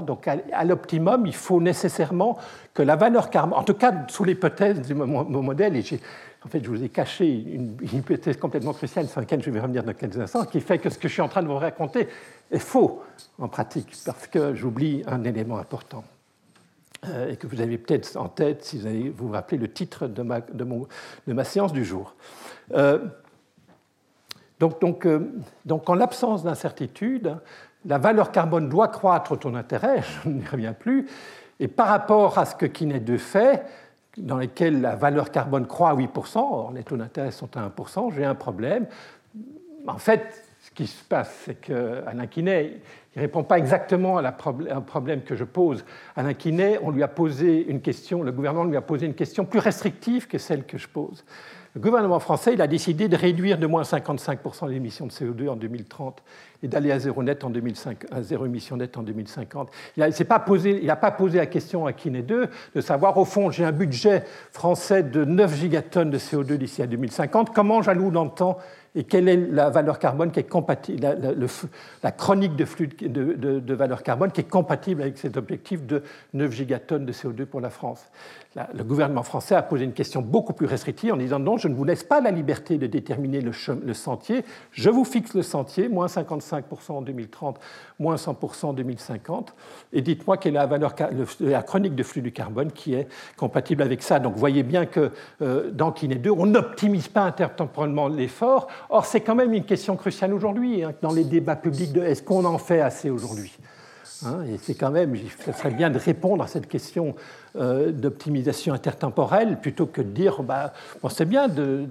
[0.05, 2.37] Donc à, l'optimum, il faut nécessairement
[2.73, 5.83] que la valeur carbone, en tout cas sous l'hypothèse de mon, modèle, et
[6.45, 9.83] en fait je vous ai caché une, hypothèse complètement cruciale sur laquelle je vais revenir
[9.83, 12.07] dans quelques instants, qui fait que ce que je suis en train de vous raconter
[12.51, 13.01] est faux
[13.39, 16.03] en pratique, parce que j'oublie un élément important.
[17.07, 20.21] Euh, et que vous avez peut-être en tête si vous, vous rappelez le titre de
[20.21, 20.87] ma, de mon,
[21.27, 22.15] de ma séance du jour.
[22.73, 22.99] Euh,
[24.59, 25.31] donc, donc, euh,
[25.65, 27.37] donc, en l'absence d'incertitude,
[27.85, 31.07] la valeur carbone doit croître au taux d'intérêt, je n'y reviens plus,
[31.59, 33.65] et par rapport à ce que Kinet 2 fait,
[34.17, 38.13] dans lequel la valeur carbone croît à 8%, or les taux d'intérêt sont à 1%,
[38.13, 38.87] j'ai un problème.
[39.87, 42.81] En fait, ce qui se passe, c'est qu'Alain Quinet,
[43.15, 45.85] il ne répond pas exactement à un problème que je pose.
[46.15, 49.45] Alain Quinet, on lui a posé une question, le gouvernement lui a posé une question
[49.45, 51.23] plus restrictive que celle que je pose.
[51.75, 56.23] Le gouvernement français a décidé de réduire de moins 55% l'émission de CO2 en 2030
[56.63, 59.69] et d'aller à zéro, net en 2005, à zéro émission nette en 2050.
[59.97, 63.51] Il n'a pas, posé, pas posé la question à Kiné 2 de savoir, au fond,
[63.51, 64.23] j'ai un budget
[64.53, 68.57] français de 9 gigatonnes de CO2 d'ici à 2050, comment j'alloue dans le temps
[68.95, 71.05] et quelle est la valeur carbone qui est compatible,
[72.01, 76.01] la, chronique de flux de, valeur carbone qui est compatible avec cet objectif de
[76.33, 78.05] 9 gigatonnes de CO2 pour la France.
[78.55, 81.75] le gouvernement français a posé une question beaucoup plus restrictive en disant non, je ne
[81.75, 83.51] vous laisse pas la liberté de déterminer le,
[83.93, 87.59] sentier, je vous fixe le sentier, moins 55% en 2030,
[87.99, 89.53] moins 100% en 2050,
[89.91, 94.19] et dites-moi quelle est la chronique de flux du carbone qui est compatible avec ça.
[94.19, 99.05] Donc vous voyez bien que euh, dans Kiné 2, on n'optimise pas intertemporellement l'effort, Or,
[99.05, 102.45] c'est quand même une question cruciale aujourd'hui, hein, dans les débats publics de est-ce qu'on
[102.45, 103.57] en fait assez aujourd'hui
[104.25, 105.15] hein, Et c'est quand même,
[105.45, 107.15] ce serait bien de répondre à cette question
[107.55, 110.73] euh, d'optimisation intertemporelle plutôt que de dire bah,
[111.09, 111.85] c'est bien de,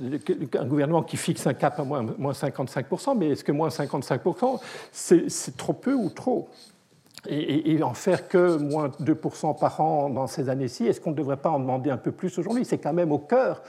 [0.64, 4.60] gouvernement qui fixe un cap à moins, 55%, mais est-ce que moins 55%,
[4.92, 6.48] c'est trop peu ou trop?
[7.26, 11.38] Et, en faire que moins 2% par an dans ces années-ci, est-ce qu'on ne devrait
[11.38, 12.66] pas en demander un peu plus aujourd'hui?
[12.66, 13.62] C'est quand même au cœur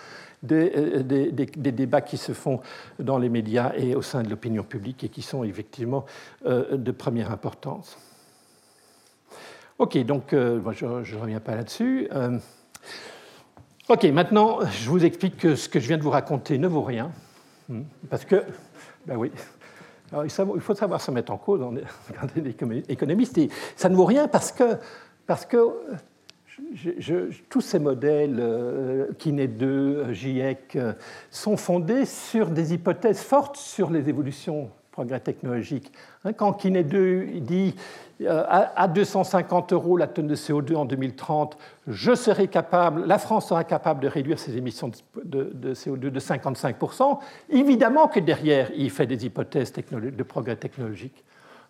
[0.51, 2.59] euh, des, débats qui se font
[2.99, 6.05] dans les médias et au sein de l'opinion publique et qui sont effectivement
[6.45, 7.97] euh, de première importance.
[9.77, 12.09] Ok, donc euh, je ne reviens pas là-dessus.
[13.89, 16.83] ok, maintenant je vous explique que ce que je viens de vous raconter ne vaut
[16.83, 17.11] rien.
[17.67, 18.43] Hmm, parce que,
[19.05, 19.31] ben oui,
[20.23, 20.29] il
[20.61, 21.73] faut savoir se mettre en cause en
[22.89, 23.37] économiste.
[23.37, 24.77] Et ça ne vaut rien parce que,
[25.25, 25.57] parce que
[27.49, 30.93] tous ces modèles, euh, Kiné 2, GIEC, euh,
[31.29, 35.91] sont fondés sur des hypothèses fortes sur les évolutions progrès technologiques.
[36.23, 37.75] Hein, quand Kiné 2 dit
[38.21, 43.49] euh, à 250 euros la tonne de CO2 en 2030, je serai capable, la France
[43.49, 44.89] sera capable de réduire ses émissions
[45.25, 51.25] de, CO2 de 55%, évidemment que derrière, il fait des hypothèses de progrès technologiques.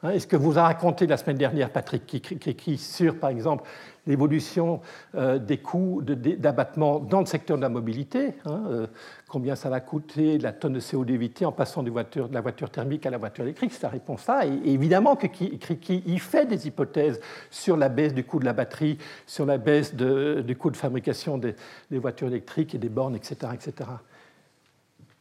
[0.06, 3.64] Hein, est ce que vous a raconté la semaine dernière Patrick Kiki sur, par exemple,
[4.06, 4.82] l'évolution
[5.16, 8.88] euh, des coûts d'abattement dans le secteur de la mobilité, hein, euh,
[9.28, 11.91] combien ça va coûter la tonne de CO2 évitée en passant de,
[12.32, 14.45] la voiture thermique à la voiture électrique, ça répond ça.
[14.45, 18.99] Et, évidemment que il fait des hypothèses sur la baisse du coût de la batterie,
[19.26, 21.56] sur la baisse du coût de fabrication des,
[21.89, 23.53] voitures électriques et des bornes, etc.
[23.56, 23.89] etc.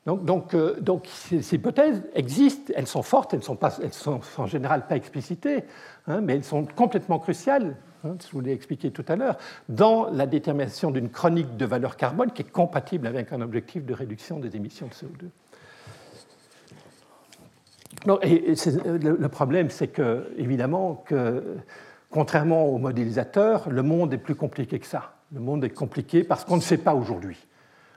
[0.06, 0.76] Donc, euh,
[1.06, 3.58] ces, hypothèses existent, elles sont fortes, elles ne sont,
[3.90, 5.64] sont en général pas explicitées,
[6.06, 9.38] hein, mais elles sont complètement cruciales Hein, je vous l'ai expliqué tout à l'heure,
[9.68, 13.94] dans la détermination d'une chronique de valeur carbone qui est compatible avec un objectif de
[13.94, 15.30] réduction des émissions de CO2.
[18.22, 18.54] et,
[18.98, 21.02] le, problème, c'est que, évidemment,
[22.10, 25.14] contrairement aux modélisateurs, le monde est plus compliqué que ça.
[25.32, 27.38] Le monde est compliqué parce qu'on ne sait pas aujourd'hui.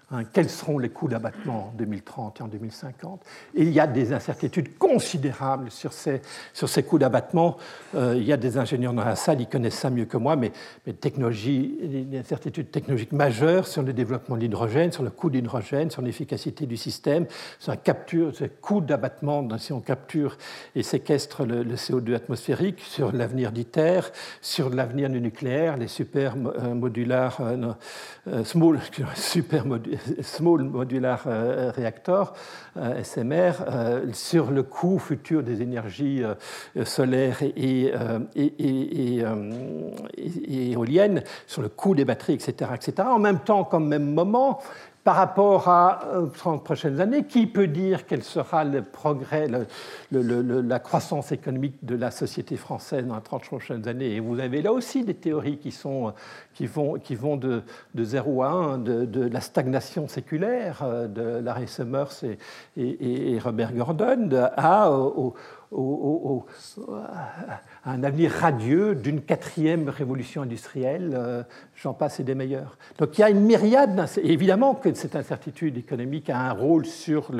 [0.09, 3.25] Hein, quels seront les coûts d'abattement en 2030 et en 2050.
[3.55, 6.21] Et il y a des incertitudes considérables sur ces,
[6.53, 7.57] sur ces coûts d'abattement.
[7.93, 10.37] Euh, il y a des ingénieurs dans la salle, ils connaissent ça mieux que moi,
[10.37, 10.53] mais,
[10.85, 11.77] mais technologie,
[12.09, 16.01] des incertitudes technologiques majeures sur le développement de l'hydrogène, sur le coût de l'hydrogène, sur
[16.01, 17.25] l'efficacité du système,
[17.59, 20.37] sur la capture, ce coût d'abattement si on capture
[20.73, 23.99] et séquestre le, CO2 atmosphérique, sur l'avenir d'ITER,
[24.41, 28.79] sur l'avenir du nucléaire, les super euh, modulars, euh, small,
[29.15, 32.33] super modulaires Small Modular euh, Reactor,
[32.77, 36.23] euh, SMR, euh, sur le coût futur des énergies
[36.83, 37.93] solaires et,
[40.71, 43.07] éoliennes, sur le coût des batteries, etc., etc.
[43.09, 44.59] En même temps, comme même moment,
[45.07, 46.01] par rapport à
[46.33, 49.47] 30 prochaines années, qui peut dire quel sera le progrès,
[50.11, 54.15] la croissance économique de la société française dans les 30 prochaines années?
[54.15, 56.13] Et vous avez là aussi des théories qui, sont,
[56.53, 57.63] qui, vont, qui vont de,
[57.95, 62.25] de 0 à 1, de, la stagnation séculaire euh, de Larry Summers
[62.75, 64.91] et, et, Robert Gordon à,
[67.85, 71.43] un avenir radieux d'une quatrième révolution industrielle, euh,
[71.77, 72.77] j'en passe et des meilleurs.
[72.97, 77.31] Donc il y a une myriade, évidemment que cette incertitude économique a un rôle sur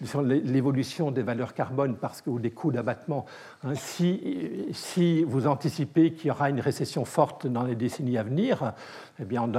[0.00, 3.26] l'évolution des valeurs carbone parce que, ou des coûts d'abattement.
[3.64, 8.72] Hein, si, vous anticipez qu'il y aura une récession forte dans les décennies à venir,
[9.20, 9.50] eh bien,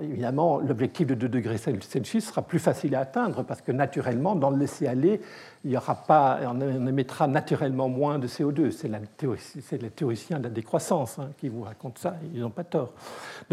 [0.00, 4.50] évidemment, l'objectif de 2 degrés Celsius sera plus facile à atteindre parce que naturellement, dans
[4.50, 5.20] le laisser-aller,
[5.64, 8.70] il y aura pas, on émettra naturellement moins de CO2.
[8.70, 12.92] C'est les théoriciens de la décroissance hein, qui vous racontent ça, ils n'ont pas tort.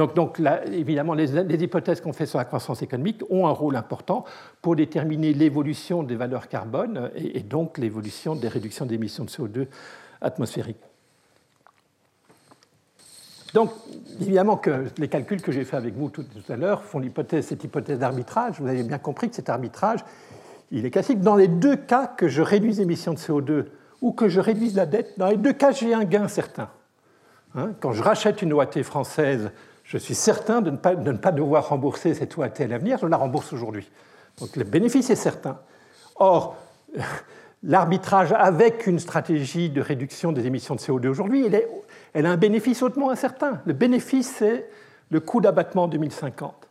[0.08, 4.26] Donc, là, évidemment, les, hypothèses qu'on fait sur la croissance économique ont un rôle important
[4.62, 9.68] pour déterminer l'évolution des valeurs carbone et, et donc l'évolution des réductions d'émissions de CO2
[10.22, 10.78] atmosphériques.
[13.54, 13.72] Donc,
[14.22, 17.02] évidemment que les calculs que j'ai faits avec vous tout, à l'heure font
[17.42, 18.60] cette hypothèse d'arbitrage.
[18.60, 20.00] Vous avez bien compris que cet arbitrage,
[20.72, 21.22] il est classique.
[21.22, 23.66] Dans les deux cas que je réduise l'émission de CO2
[24.02, 26.70] ou que je réduise la dette, dans les deux cas, j'ai un gain certain.
[27.56, 29.52] Hein, quand je rachète une OAT française,
[29.90, 30.78] je suis certain de ne
[31.18, 33.90] pas, devoir rembourser cette OAT à l'avenir, je la rembourse aujourd'hui.
[34.40, 35.58] Donc le bénéfice est certain.
[36.18, 36.58] Or,
[37.64, 41.50] l'arbitrage avec une stratégie de réduction des émissions de CO2 aujourd'hui,
[42.14, 43.62] elle, a un bénéfice hautement incertain.
[43.66, 44.70] Le bénéfice, c'est
[45.10, 46.68] le coût d'abattement en 2050.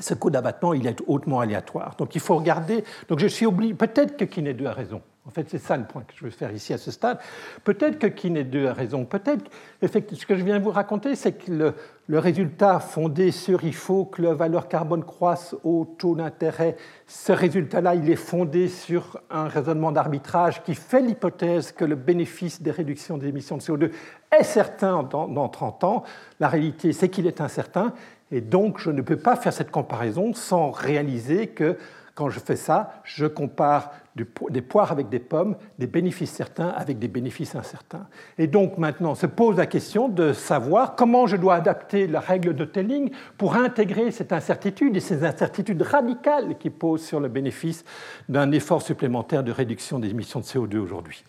[0.00, 1.96] Ce coût d'abattement, il est hautement aléatoire.
[1.96, 2.84] Donc il faut regarder.
[3.08, 3.72] Donc je suis obligé.
[3.72, 5.00] Peut-être que Kiné 2 a raison.
[5.26, 7.18] En fait, c'est ça le point que je veux faire ici à ce stade.
[7.62, 9.04] Peut-être que Kiné 2 a raison.
[9.04, 9.50] Peut-être.
[9.82, 11.74] Ce que je viens de vous raconter, c'est que le,
[12.06, 17.32] le, résultat fondé sur il faut que la valeur carbone croisse au taux d'intérêt, ce
[17.32, 22.70] résultat-là, il est fondé sur un raisonnement d'arbitrage qui fait l'hypothèse que le bénéfice des
[22.70, 23.90] réductions des émissions de CO2
[24.36, 26.02] est certain dans, dans 30 ans.
[26.40, 27.92] La réalité, c'est qu'il est incertain.
[28.32, 31.76] Et donc, je ne peux pas faire cette comparaison sans réaliser que
[32.14, 36.98] quand je fais ça, je compare des poires avec des pommes, des bénéfices certains avec
[36.98, 38.06] des bénéfices incertains.
[38.38, 42.54] Et donc maintenant se pose la question de savoir comment je dois adapter la règle
[42.54, 47.84] de Telling pour intégrer cette incertitude et ces incertitudes radicales qui posent sur le bénéfice
[48.28, 51.24] d'un effort supplémentaire de réduction des émissions de CO2 aujourd'hui.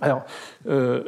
[0.00, 0.24] Alors,
[0.66, 1.04] euh,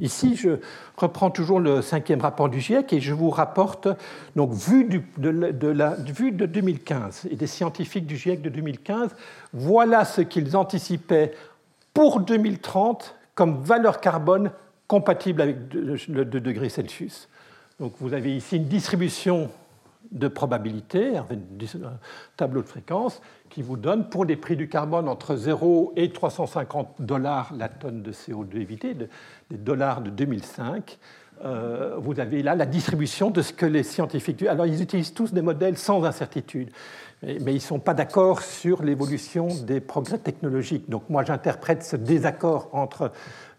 [0.00, 0.58] Ici, je
[0.96, 3.88] reprends toujours le cinquième rapport du GIEC et je vous rapporte,
[4.34, 4.88] donc, vu,
[5.18, 9.10] de, la, vue de 2015 et des scientifiques du GIEC de 2015,
[9.52, 11.32] voilà ce qu'ils anticipaient
[11.94, 14.50] pour 2030 comme valeur carbone
[14.86, 17.28] compatible avec le 2 degrés Celsius.
[17.80, 19.50] Donc, vous avez ici une distribution
[20.12, 21.26] de probabilité, un
[22.36, 26.96] tableau de fréquence, qui vous donne pour des prix du carbone entre 0 et 350
[27.00, 29.08] dollars la tonne de CO2 évité, des
[29.50, 30.98] dollars de 2005.
[31.44, 34.42] Euh, vous avez là la distribution de ce que les scientifiques.
[34.42, 36.70] Alors, ils utilisent tous des modèles sans incertitude
[37.26, 40.88] mais ils ne sont pas d'accord sur l'évolution des progrès technologiques.
[40.88, 43.10] Donc moi, j'interprète ce désaccord entre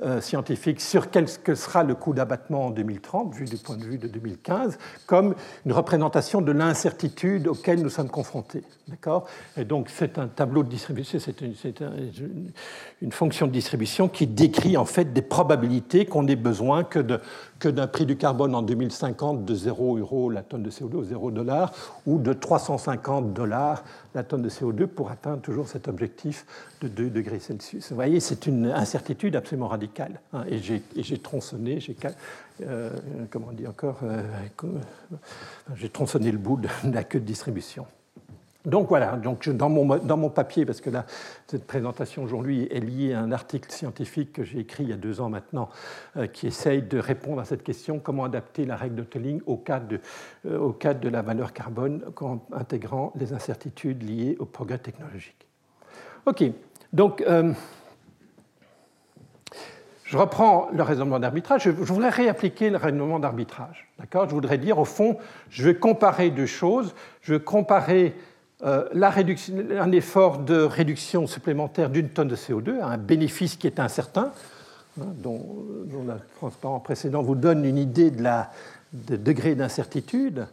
[0.04, 3.84] euh, scientifiques sur quel que sera le coût d'abattement en 2030, vu du point de
[3.84, 5.34] vue de 2015, comme
[5.66, 8.64] une représentation de l'incertitude auquel nous sommes confrontés.
[8.88, 9.26] D'accord?
[9.58, 11.42] Et donc c'est un tableau de distribution, c'est
[13.02, 17.00] une, fonction de distribution qui décrit en fait des probabilités qu'on ait besoin que
[17.70, 21.32] d'un prix du carbone en 2050 de 0 euros la tonne de CO2 ou 0
[21.32, 21.74] dollars
[22.06, 23.57] ou de 350 dollars
[24.14, 26.46] la tonne de CO2 pour atteindre toujours cet objectif
[26.82, 27.90] de 2 degrés Celsius.
[27.90, 30.20] Vous voyez, c'est une incertitude absolument radicale.
[30.34, 31.96] Hein, et j'ai tronçonné, j'ai
[32.64, 32.90] euh,
[33.30, 34.22] comment on dit encore, euh,
[35.76, 37.86] j'ai tronçonné le bout de la queue de distribution.
[38.68, 40.90] Donc voilà, donc dans, mon, dans mon papier, parce que
[41.48, 44.98] cette présentation aujourd'hui est liée à un article scientifique que j'ai écrit il y a
[44.98, 45.70] deux ans maintenant,
[46.18, 49.56] euh, qui essaye de répondre à cette question, comment adapter la règle de Telling au
[49.56, 50.02] cadre de,
[50.46, 55.48] euh, au de la valeur carbone en intégrant les incertitudes liées au progrès technologique.
[56.26, 56.44] OK,
[56.92, 57.54] donc euh,
[60.04, 61.64] je reprends le raisonnement d'arbitrage.
[61.64, 63.88] Je, voudrais réappliquer le raisonnement d'arbitrage.
[63.98, 64.28] D'accord?
[64.28, 65.18] Je voudrais dire, au fond,
[65.50, 66.94] je vais comparer deux choses.
[67.22, 68.14] Je vais comparer
[68.64, 68.90] euh,
[69.80, 74.32] un effort de réduction supplémentaire d'une tonne de CO2, un bénéfice qui est incertain,
[75.00, 78.52] hein, dont, le transparent précédent vous donne une idée de la
[78.94, 80.48] degré d'incertitude,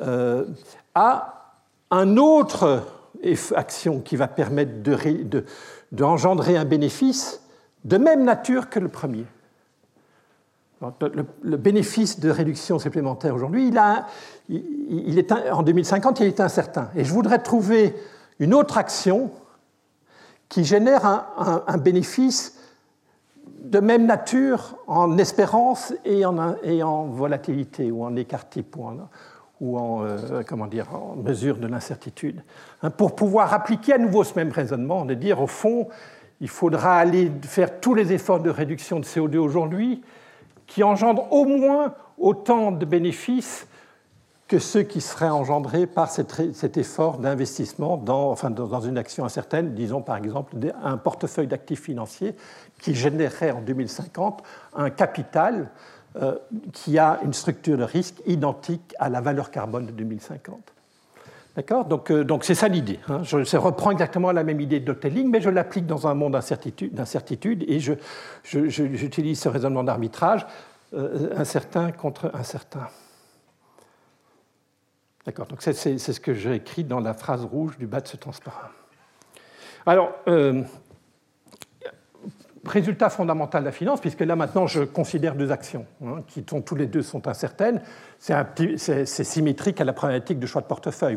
[0.00, 0.44] euh,
[0.94, 1.56] à
[1.90, 2.86] un autre
[3.56, 4.72] action qui va permettre
[5.90, 7.40] d'engendrer de, un bénéfice
[7.84, 9.24] de même nature que le premier.
[11.42, 13.72] Le, bénéfice de réduction supplémentaire aujourd'hui,
[14.48, 16.90] il, est, en 2050, il est incertain.
[16.94, 17.96] Et je voudrais trouver
[18.38, 19.32] une autre action
[20.48, 21.04] qui génère
[21.66, 22.58] un, bénéfice
[23.60, 28.76] de même nature en espérance et en, volatilité ou en écart type
[29.60, 32.40] ou en, euh, dire, en mesure de l'incertitude.
[32.82, 35.88] Hein, pour pouvoir appliquer à nouveau ce même raisonnement, de dire au fond,
[36.40, 40.02] il faudra aller faire tous les efforts de réduction de CO2 aujourd'hui
[40.68, 43.66] qui engendrent au moins autant de bénéfices
[44.46, 50.00] que ceux qui seraient engendrés par cet effort d'investissement dans, dans une action incertaine, disons
[50.00, 52.34] par exemple un portefeuille d'actifs financiers
[52.80, 54.42] qui générerait en 2050
[54.74, 55.70] un capital
[56.16, 56.38] euh,
[56.72, 60.72] qui a une structure de risque identique à la valeur carbone de 2050.
[61.58, 63.00] D'accord Donc, euh, donc c'est ça l'idée.
[63.08, 63.24] Hein.
[63.24, 67.64] Je, reprends exactement la même idée de Hotelling, mais je l'applique dans un monde d'incertitude
[67.66, 67.80] et
[68.44, 70.46] j'utilise ce raisonnement d'arbitrage
[70.94, 72.86] euh, incertain contre incertain.
[75.26, 78.16] D'accord Donc c'est ce que j'ai écrit dans la phrase rouge du bas de ce
[78.16, 78.68] transparent.
[79.84, 80.62] Alors, euh,
[82.68, 86.60] résultat fondamental de la finance, puisque là maintenant je considère deux actions hein, qui sont
[86.60, 87.80] tous les deux sont incertaines.
[88.20, 91.16] C'est symétrique à la problématique de choix de portefeuille.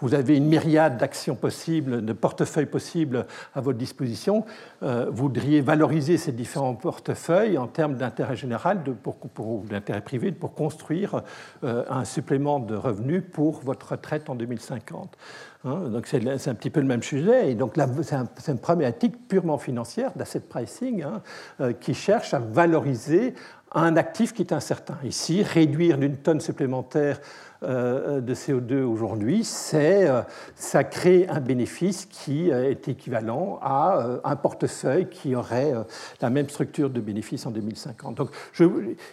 [0.00, 4.46] Vous avez, une myriade d'actions possibles, de portefeuilles possibles à votre disposition.
[4.82, 10.00] Euh, vous voudriez valoriser ces différents portefeuilles en termes d'intérêt général de, pour, pour d'intérêt
[10.00, 11.22] privé pour construire
[11.64, 15.16] euh, un supplément de revenus pour votre retraite en 2050.
[15.64, 17.50] Hein, donc c'est un petit peu le même sujet.
[17.50, 21.22] Et donc c'est une problématique purement financière d'asset pricing hein,
[21.60, 23.34] euh, qui cherche à valoriser
[23.74, 24.98] un actif qui est incertain.
[25.02, 27.20] Ici, réduire d'une tonne supplémentaire
[27.62, 30.20] euh, de CO2 aujourd'hui, c'est euh,
[30.56, 35.72] ça crée un bénéfice qui est équivalent à un portefeuille qui aurait
[36.20, 38.16] la même structure de bénéfice en 2050.
[38.16, 38.64] Donc, je,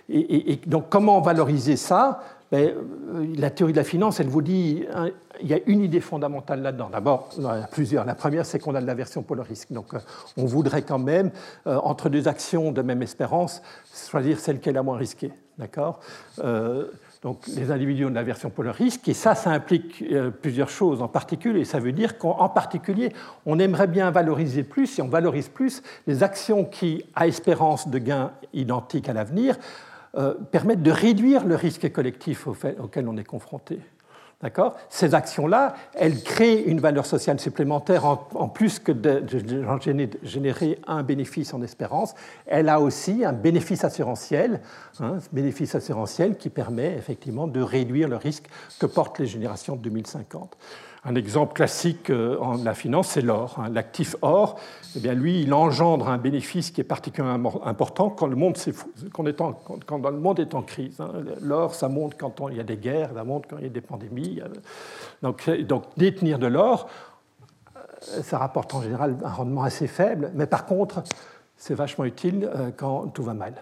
[0.09, 2.19] et donc comment valoriser ça?
[2.53, 2.73] Euh,
[3.37, 5.09] la théorie de la finance, elle vous dit, hein,
[5.41, 6.89] il y a une idée fondamentale là-dedans.
[6.91, 8.05] D'abord, il y en a plusieurs.
[8.05, 9.71] La première, c'est qu'on a de l'aversion pour le risque.
[9.71, 9.99] Donc, euh,
[10.35, 11.31] on voudrait quand même,
[11.67, 13.61] euh, entre deux actions de même espérance,
[14.09, 15.31] choisir celle qui est la moins risquée.
[15.57, 15.99] D'accord?
[17.21, 20.05] Donc les individus ont de l'aversion pour le risque, et ça, ça implique
[20.41, 21.65] plusieurs choses en particulier.
[21.65, 23.11] Ça veut dire qu'en particulier,
[23.45, 27.97] on aimerait bien valoriser plus, si on valorise plus, les actions qui, à espérance de
[27.97, 29.57] gains identiques à l'avenir,
[30.17, 33.79] euh, permettent de réduire le risque collectif auquel on est confronté.
[34.87, 39.21] Ces actions-là, elles créent une valeur sociale supplémentaire en, plus que de,
[40.23, 42.15] générer un bénéfice en espérance.
[42.45, 44.61] Elle a aussi un bénéfice assurantiel,
[45.01, 48.45] hein, bénéfice assurantiel qui permet effectivement de réduire le risque
[48.79, 50.57] que portent les générations de 2050.
[51.05, 53.55] Un exemple classique euh, en la finance, c'est l'or.
[53.57, 53.69] Hein.
[53.69, 54.59] L'actif or,
[54.97, 60.55] eh bien, lui, il engendre un bénéfice qui est particulièrement important quand le monde, est,
[60.55, 60.99] en crise.
[60.99, 61.11] Hein.
[61.41, 63.69] L'or, ça monte quand il y a des guerres, ça monte quand il y a
[63.69, 64.41] des pandémies.
[65.21, 66.89] Donc, donc détenir de l'or,
[67.77, 71.03] euh, ça rapporte en général un rendement assez faible, mais par contre,
[71.55, 73.53] c'est vachement utile euh, quand tout va mal.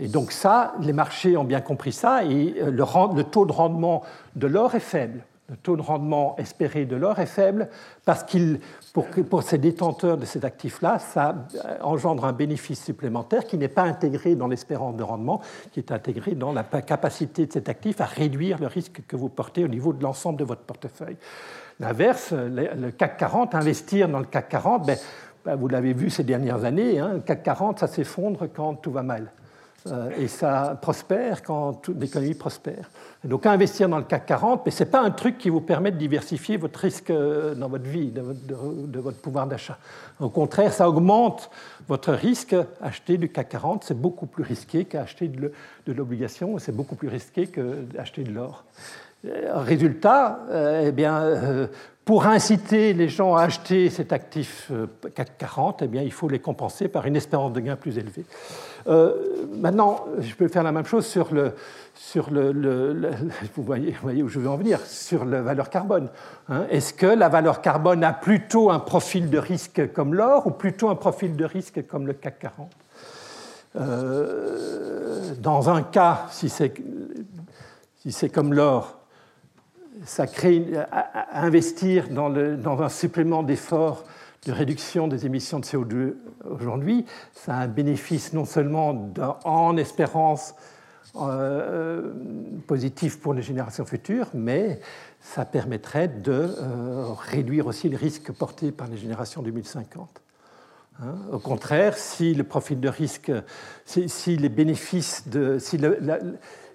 [0.00, 4.02] Et donc ça, les marchés ont bien compris ça, et le taux de rendement
[4.34, 7.68] de l'or est faible le taux de rendement espéré de l'or est faible
[8.04, 8.60] parce qu'il,
[8.92, 11.34] pour, pour ces détenteurs de ces actifs-là, ça
[11.80, 15.40] engendre un bénéfice supplémentaire qui n'est pas intégré dans l'espérance de rendement,
[15.72, 19.30] qui est intégré dans la capacité de cet actif à réduire le risque que vous
[19.30, 21.16] portez au niveau de l'ensemble de votre portefeuille.
[21.80, 24.98] L'inverse, le CAC 40, investir dans le CAC 40, ben,
[25.44, 28.90] ben, vous l'avez vu ces dernières années, hein, le CAC 40, ça s'effondre quand tout
[28.90, 29.32] va mal.
[29.92, 32.90] Euh, et ça prospère quand l'économie prospère.
[33.24, 35.90] donc investir dans le CAC 40, mais ce n'est pas un truc qui vous permet
[35.90, 38.20] de diversifier votre risque euh, dans votre vie, de
[39.00, 39.78] votre, pouvoir d'achat.
[40.20, 41.50] Au contraire, ça augmente
[41.86, 42.54] votre risque.
[42.80, 47.46] Acheter du CAC 40, c'est beaucoup plus risqué qu'acheter de l'obligation, c'est beaucoup plus risqué
[47.46, 48.64] que d'acheter de l'or.
[49.24, 50.40] Euh, résultat,
[50.82, 51.68] eh bien,
[52.08, 54.72] pour inciter les gens à acheter cet actif
[55.14, 58.24] CAC 40, eh bien, il faut les compenser par une espérance de gain plus élevée.
[58.86, 59.12] Euh,
[59.52, 61.52] maintenant, je peux faire la même chose sur le,
[61.94, 63.10] sur le,
[63.54, 66.08] vous, voyez, voyez, où je veux en venir, sur la valeur carbone.
[66.48, 66.64] Hein.
[66.70, 70.88] Est-ce que la valeur carbone a plutôt un profil de risque comme l'or ou plutôt
[70.88, 72.70] un profil de risque comme le CAC 40
[73.76, 76.72] euh, Dans un cas, si c'est
[77.98, 78.97] si comme l'or,
[80.04, 84.04] ça crée à, investir dans, un supplément d'effort
[84.46, 86.14] de réduction des émissions de CO2
[86.48, 89.12] aujourd'hui, ça a un bénéfice non seulement
[89.44, 90.54] en espérance
[91.16, 92.12] euh,
[92.66, 94.80] positif pour les générations futures, mais
[95.20, 100.20] ça permettrait de euh, réduire aussi le risque porté par les générations 2050.
[101.00, 101.14] Hein.
[101.32, 103.32] Au contraire, si le profil de risque,
[103.84, 105.78] si, les bénéfices de, si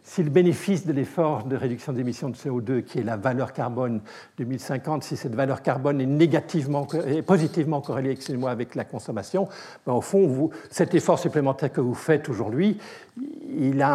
[0.04, 4.01] si le bénéfice de l'effort de réduction d'émissions de CO2, qui est la valeur carbone
[4.38, 6.86] 2050, si cette valeur carbone est négativement,
[7.26, 9.47] positivement corrélée excusez-moi, avec la consommation,
[9.88, 12.78] ben, au fond, cet effort supplémentaire que vous faites aujourd'hui,
[13.18, 13.86] il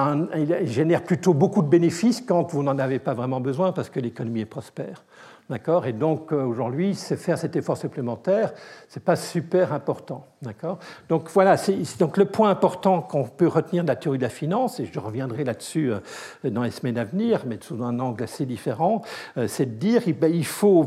[0.64, 4.40] génère plutôt beaucoup de bénéfices quand vous n'en avez pas vraiment besoin parce que l'économie
[4.40, 5.04] est prospère.
[5.50, 8.52] D'accord Et donc euh, aujourd'hui, faire cet effort supplémentaire,
[8.86, 10.26] ce n'est pas super important.
[10.42, 10.78] D'accord
[11.08, 11.56] Donc voilà,
[12.18, 15.44] le point important qu'on peut retenir de la théorie de la finance, et je reviendrai
[15.44, 16.00] là-dessus euh,
[16.50, 19.00] dans les semaines à venir, mais sous un angle assez différent,
[19.38, 20.84] euh, c'est de dire eh faut,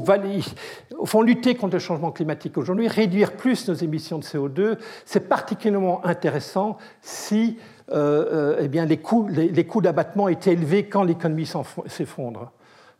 [1.13, 4.77] au lutter contre le changement climatique aujourd'hui, réduire plus nos émissions de CO2.
[5.05, 7.57] C'est particulièrement intéressant si
[7.93, 11.49] eh bien, les coûts, les coûts d'abattement étaient élevés quand l'économie
[11.87, 12.53] s'effondre.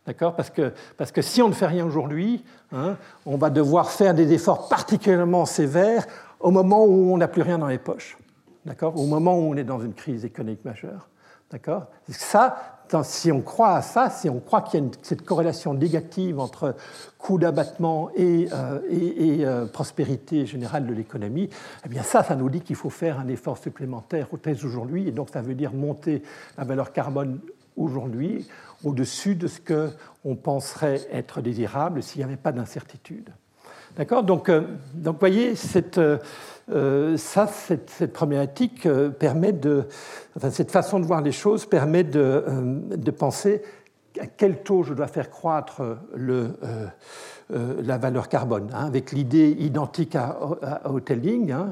[0.06, 0.34] D'accord?
[0.34, 4.14] Parce que, parce que si on ne fait rien aujourd'hui, hein, on va devoir faire
[4.14, 6.06] des efforts particulièrement sévères
[6.40, 8.16] au moment où on n'a plus rien dans les poches.
[8.64, 8.98] D'accord?
[8.98, 11.08] Au moment où on est dans une crise économique majeure.
[11.50, 11.86] D'accord?
[12.08, 16.38] Ça, si on croit à ça, si on croit qu'il y a cette corrélation négative
[16.38, 16.74] entre
[17.18, 21.48] coût d'abattement et, euh, euh, prospérité générale de l'économie,
[21.86, 25.12] eh bien ça, ça nous dit qu'il faut faire un effort supplémentaire thèses aujourd'hui, et
[25.12, 26.22] donc ça veut dire monter
[26.58, 27.38] la valeur carbone
[27.76, 28.46] aujourd'hui
[28.84, 33.30] au-dessus de ce qu'on penserait être désirable s'il n'y avait pas d'incertitude.
[33.96, 34.22] D'accord?
[34.22, 34.62] Donc, euh,
[34.94, 39.84] donc, voyez, cette, euh, ça, cette, problématique euh, permet de.
[40.36, 42.44] Enfin, cette façon de voir les choses permet de,
[42.90, 43.62] de penser
[44.18, 45.82] à quel taux je dois faire croître
[46.14, 46.50] le,
[47.50, 51.50] la valeur carbone, hein, avec l'idée identique à, à Hoteling.
[51.52, 51.70] Hein,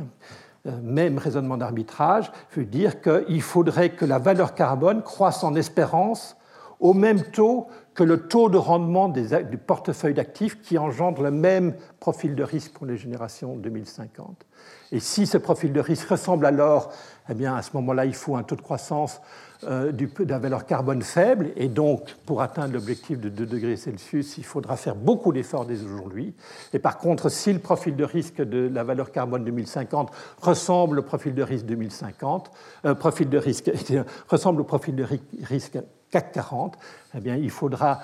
[0.64, 6.36] même raisonnement d'arbitrage, veut dire qu'il faudrait que la valeur carbone croisse en espérance
[6.80, 11.74] au même taux que le taux de rendement du portefeuille d'actifs qui engendre le même
[11.98, 14.46] profil de risque pour les générations 2050.
[14.92, 16.92] Et si ce profil de risque ressemble alors,
[17.28, 19.20] eh bien à ce moment-là, il faut un taux de croissance
[19.64, 19.92] euh,
[20.26, 24.76] la valeur carbone faible, et donc pour atteindre l'objectif de 2 degrés Celsius, il faudra
[24.76, 26.34] faire beaucoup d'efforts dès aujourd'hui.
[26.72, 31.02] Et par contre, si le profil de risque de la valeur carbone 2050 ressemble au
[31.02, 32.50] profil de risque 2050,
[32.86, 33.70] euh, profil de risque
[34.28, 35.06] ressemble au profil de
[35.42, 35.78] risque
[36.10, 36.78] CAC 40,
[37.14, 38.00] eh bien, il faudra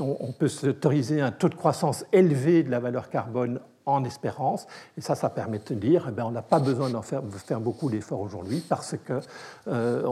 [0.00, 4.66] on peut s'autoriser un taux de croissance élevé de la valeur carbone en espérance.
[4.96, 7.22] Et ça, ça permet de dire, eh on n'a pas besoin d'en faire,
[7.60, 9.20] beaucoup d'efforts aujourd'hui parce qu'on
[9.68, 10.02] euh,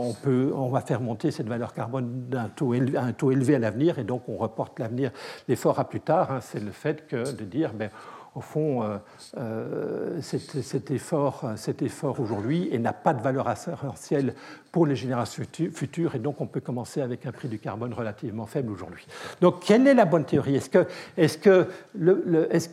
[0.55, 3.59] on va faire monter cette valeur carbone d'un taux élevé, à un taux élevé à
[3.59, 5.11] l'avenir et donc on reporte l'avenir,
[5.49, 6.31] l'effort à plus tard.
[6.31, 6.41] Hein.
[6.41, 7.91] C'est le fait que de dire, ben,
[8.35, 8.97] au fond, euh,
[9.37, 14.35] euh, cet, effort, cet effort aujourd'hui n'a pas de valeur assurantielle
[14.71, 18.47] pour les générations futures, et donc on peut commencer avec un prix du carbone relativement
[18.47, 19.07] faible aujourd'hui.
[19.43, 20.57] Donc, quelle est la bonne théorie?
[20.57, 20.87] Est-ce que,
[21.19, 21.69] est que,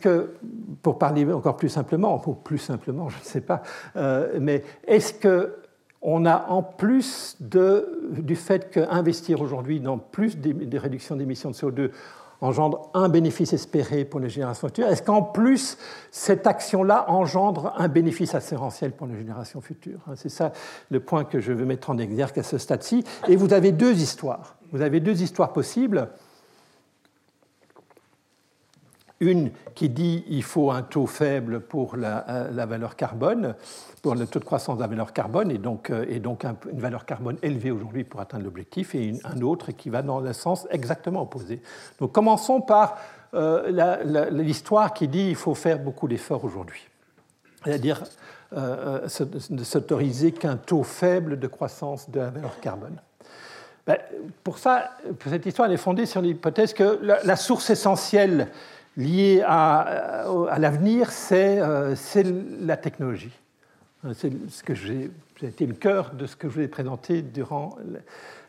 [0.00, 0.30] que,
[0.82, 3.62] pour parler encore plus simplement, ou plus simplement, je ne sais pas,
[3.96, 5.56] euh, mais est-ce que
[6.02, 11.54] on a en plus de, du fait qu'investir aujourd'hui dans plus des réductions d'émissions de
[11.54, 11.90] CO2
[12.40, 15.76] engendre un bénéfice espéré pour les générations futures Est-ce qu'en plus,
[16.10, 20.52] cette action-là engendre un bénéfice assurantiel pour les générations futures C'est ça
[20.90, 23.04] le point que je veux mettre en exergue à ce stade-ci.
[23.28, 24.56] Et vous avez deux histoires.
[24.72, 26.08] Vous avez deux histoires possibles.
[29.22, 33.54] Une qui dit qu'il faut un taux faible pour la, euh, la, valeur carbone,
[34.00, 37.36] pour le taux de croissance de la valeur carbone, et donc, euh, une valeur carbone
[37.42, 41.60] élevée aujourd'hui pour atteindre l'objectif, et un autre qui va dans le sens exactement opposé.
[41.98, 42.96] Donc commençons par
[43.34, 46.88] euh, l'histoire qui dit qu'il faut faire beaucoup d'efforts aujourd'hui.
[47.62, 48.02] C'est-à-dire
[48.52, 52.98] ne s'autoriser qu'un taux faible de croissance de la valeur carbone.
[53.86, 53.98] Ben,
[54.42, 54.92] pour ça,
[55.28, 58.48] cette histoire, est fondée sur l'hypothèse que la source essentielle
[58.96, 62.24] lié à, à l'avenir, euh, c'est
[62.60, 63.32] la technologie.
[64.14, 65.10] C'est ce que j'ai
[65.42, 67.76] été le cœur de ce que je vous ai présenté durant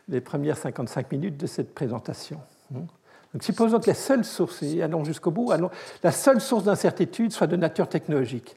[0.08, 2.40] les premières 55 minutes de cette présentation.
[2.70, 5.70] Donc, supposons que la seule source, et allons jusqu'au bout, allons,
[6.02, 8.56] la seule source d'incertitude soit de nature technologique.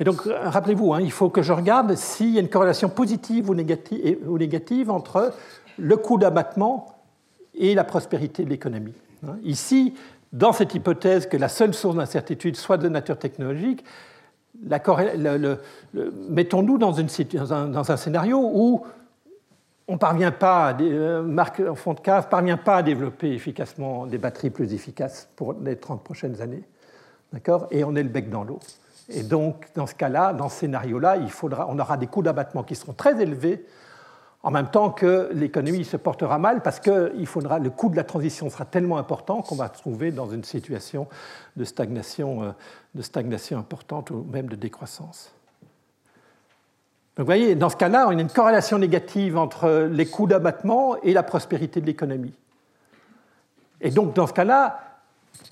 [0.00, 3.50] Et donc, rappelez-vous, hein, il faut que je regarde s'il y a une corrélation positive
[3.50, 5.32] ou négative, ou négative entre
[5.78, 6.98] le coût d'abattement
[7.54, 8.94] et la prospérité de l'économie.
[9.44, 9.94] Ici,
[10.32, 13.84] dans cette hypothèse que la seule source d'incertitude soit de nature technologique,
[16.28, 18.84] mettons-nous dans, un scénario où
[19.88, 24.18] on parvient pas, euh, Marc en fond de cave parvient pas à développer efficacement des
[24.18, 26.62] batteries plus efficaces pour les 30 prochaines années.
[27.32, 27.66] D'accord?
[27.70, 28.60] Et on est le bec dans l'eau.
[29.08, 31.18] Et donc, dans ce cas-là, dans ce scénario-là,
[31.68, 33.66] on aura des coûts d'abattement qui seront très élevés
[34.42, 38.50] en même temps que l'économie se portera mal parce que le coût de la transition
[38.50, 41.06] sera tellement important qu'on va se trouver dans une situation
[41.56, 42.50] de stagnation, euh,
[42.94, 45.32] de stagnation importante ou même de décroissance.
[47.16, 50.96] Donc vous voyez, dans ce cas-là, on a une corrélation négative entre les coûts d'abattement
[51.02, 52.34] et la prospérité de l'économie.
[53.80, 54.80] Et donc dans ce cas-là,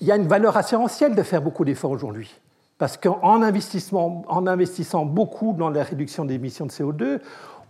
[0.01, 2.33] il y a une valeur assurantielle de faire beaucoup d'efforts aujourd'hui.
[2.77, 7.19] Parce qu'en en investissant beaucoup dans la réduction des émissions de CO2,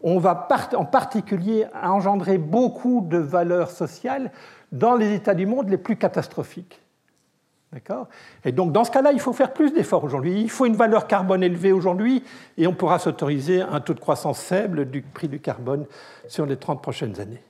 [0.03, 4.31] on va en particulier engendrer beaucoup de valeurs sociales
[4.71, 6.81] dans les États du monde les plus catastrophiques.
[7.71, 8.07] D'accord?
[8.43, 10.41] Et donc, dans ce cas-là, il faut faire plus d'efforts aujourd'hui.
[10.41, 12.23] Il faut une valeur carbone élevée aujourd'hui
[12.57, 15.85] et on pourra s'autoriser un taux de croissance faible du prix du carbone
[16.27, 17.41] sur les 30 prochaines années.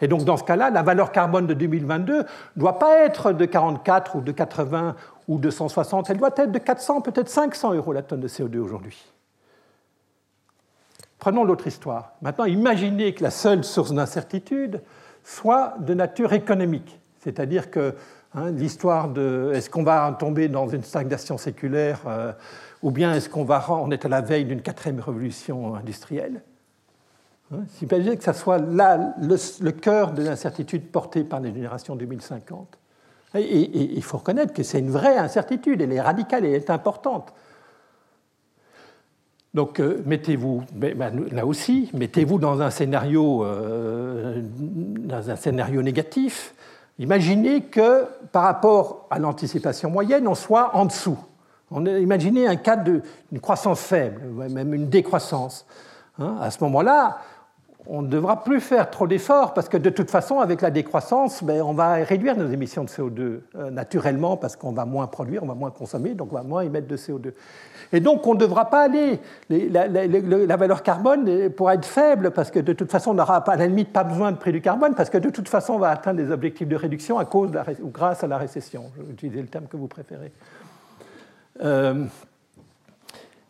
[0.00, 2.24] Et donc, dans ce cas-là, la valeur carbone de 2022 ne
[2.56, 4.94] doit pas être de 44 ou de 80
[5.28, 8.58] ou de 160, elle doit être de 400, peut-être 500 euros la tonne de CO2
[8.58, 9.02] aujourd'hui.
[11.18, 12.12] Prenons l'autre histoire.
[12.22, 14.82] Maintenant, imaginez que la seule source d'incertitude
[15.24, 17.00] soit de nature économique.
[17.18, 17.94] C'est-à-dire que
[18.34, 22.00] hein, l'histoire de est-ce qu'on va tomber dans une stagnation séculaire
[22.82, 26.42] ou bien est-ce qu'on va est à la veille d'une quatrième révolution industrielle
[27.52, 32.78] hein, Imaginez que ça soit là le, cœur de l'incertitude portée par les générations 2050.
[33.34, 37.34] Et, il faut reconnaître que c'est une vraie incertitude, elle est radicale, elle est importante.
[39.58, 46.54] Donc euh, mettez-vous, ben, là aussi, mettez-vous dans un scénario, euh, dans un scénario négatif.
[47.00, 51.18] Imaginez que par rapport à l'anticipation moyenne, on soit en dessous.
[51.72, 53.02] Imaginez un cas d'une
[53.40, 55.66] croissance faible, même une décroissance.
[56.20, 56.36] Hein.
[56.40, 57.18] à ce moment-là,
[57.88, 61.42] on ne devra plus faire trop d'efforts parce que de toute façon, avec la décroissance,
[61.42, 65.42] ben, on va réduire nos émissions de CO2 euh, naturellement parce qu'on va moins produire,
[65.42, 67.32] on va moins consommer, donc on va moins émettre de CO2.
[67.92, 69.18] Et donc on ne devra pas aller.
[69.48, 73.66] la, valeur carbone pourra être faible parce que de toute façon, on n'aura à la
[73.66, 76.22] limite pas besoin de prix du carbone parce que de toute façon, on va atteindre
[76.22, 77.50] des objectifs de réduction à cause
[77.82, 78.84] ou grâce à la récession.
[79.10, 80.32] Utiliser le terme que vous préférez.
[81.62, 82.04] Euh,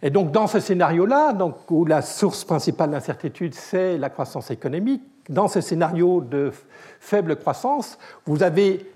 [0.02, 1.36] et donc dans ce scénario-là,
[1.70, 6.52] où la source principale d'incertitude, c'est la croissance économique, dans ce scénario de
[7.00, 8.90] faible croissance, vous avez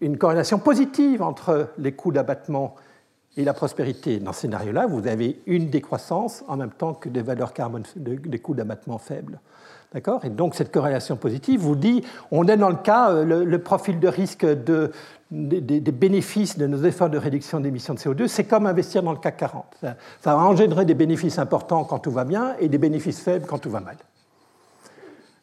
[0.00, 2.74] une corrélation positive entre les coûts d'abattement
[3.36, 4.18] et la prospérité.
[4.18, 8.38] Dans ce scénario-là, vous avez une décroissance en même temps que des valeurs carbone, des
[8.38, 9.40] coûts d'abattement faibles.
[9.92, 10.24] D'accord?
[10.24, 14.00] Et donc cette corrélation positive vous dit, on est dans le cas, euh, le, profil
[14.00, 14.90] de risque de,
[15.30, 19.18] des, bénéfices de nos efforts de réduction d'émissions de CO2, c'est comme investir dans le
[19.18, 19.64] CAC 40.
[19.82, 23.58] Ça, va engendrer des bénéfices importants quand tout va bien et des bénéfices faibles quand
[23.58, 23.96] tout va mal.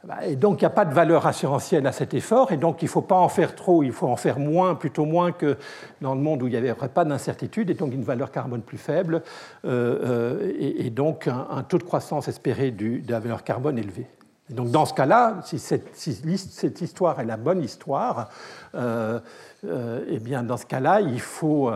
[0.05, 2.81] Bah, et donc, il n'y a pas de valeur assurantielle à cet effort, et donc
[2.81, 5.57] il ne faut pas en faire trop, il faut en faire moins, plutôt moins que
[5.99, 8.77] dans le monde où il n'y avait pas d'incertitude, et donc une valeur carbone plus
[8.77, 9.23] faible,
[9.65, 14.07] euh, euh, et, donc un, taux de croissance espéré de la valeur carbone élevé.
[14.49, 18.29] donc, dans ce cas-là, si cette, histoire est la bonne histoire,
[18.75, 19.19] euh,
[19.63, 21.71] eh bien, dans ce cas-là, il faut,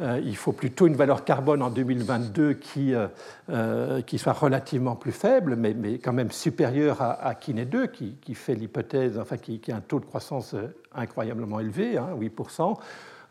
[0.00, 5.12] euh, il faut plutôt une valeur carbone en 2022 qui, euh, qui soit relativement plus
[5.12, 9.36] faible, mais, mais quand même supérieure à, à Kiné 2, qui, qui fait l'hypothèse, enfin,
[9.36, 10.54] qui, qui, a un taux de croissance
[10.94, 12.76] incroyablement élevé, hein, 8%.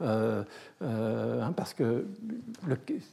[0.03, 0.43] Euh,
[0.81, 2.05] hein, parce que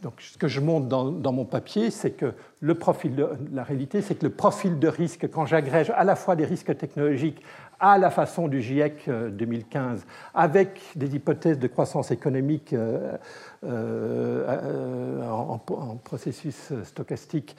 [0.03, 3.63] donc, ce que je montre dans, dans mon papier, c'est que le profil de, la
[3.63, 7.41] réalité, c'est que le profil de risque, quand j'agrège à la fois des risques technologiques
[7.81, 10.05] à la façon du GIEC 2015, euh,
[10.35, 13.17] avec des hypothèses de croissance économique euh,
[13.65, 15.59] euh, en,
[16.05, 17.57] processus stochastique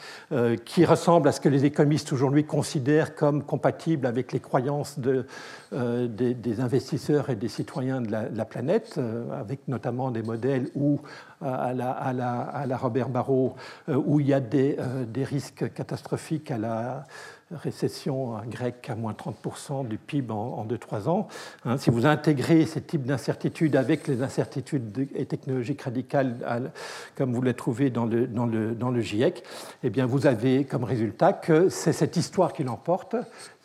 [0.66, 5.26] qui ressemblent à ce que les économistes aujourd'hui considèrent comme compatibles avec les croyances de,
[5.72, 9.00] des, investisseurs et des citoyens de la, planète,
[9.34, 11.00] avec notamment des modèles où,
[11.42, 13.56] à la, Robert Barrault,
[13.88, 14.78] où il y a des
[15.24, 17.04] risques catastrophiques à la
[17.52, 21.28] récession grecque à moins 30% du PIB en 2-3 ans.
[21.64, 26.72] Hein, si vous intégrez ces types d'incertitudes avec les incertitudes technologiques radicales,
[27.16, 29.44] comme vous les trouvez dans le, dans le, dans le GIEC,
[29.84, 33.16] eh bien vous avez comme résultat que c'est cette histoire qui l'emporte.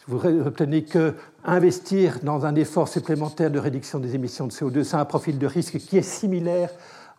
[0.07, 1.15] Vous obtenez que
[1.45, 5.47] investir dans un effort supplémentaire de réduction des émissions de CO2, c'est un profil de
[5.47, 6.71] risque qui est similaire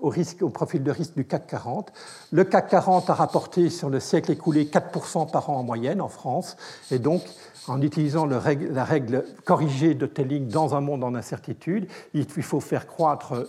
[0.02, 1.94] au, risque, profil de risque du CAC 40.
[2.32, 6.10] Le CAC 40 a rapporté sur le siècle écoulé 4% par an en moyenne en
[6.10, 6.58] France,
[6.90, 7.22] et donc
[7.68, 12.88] en utilisant la règle corrigée de Telling dans un monde en incertitude, il faut faire
[12.88, 13.48] croître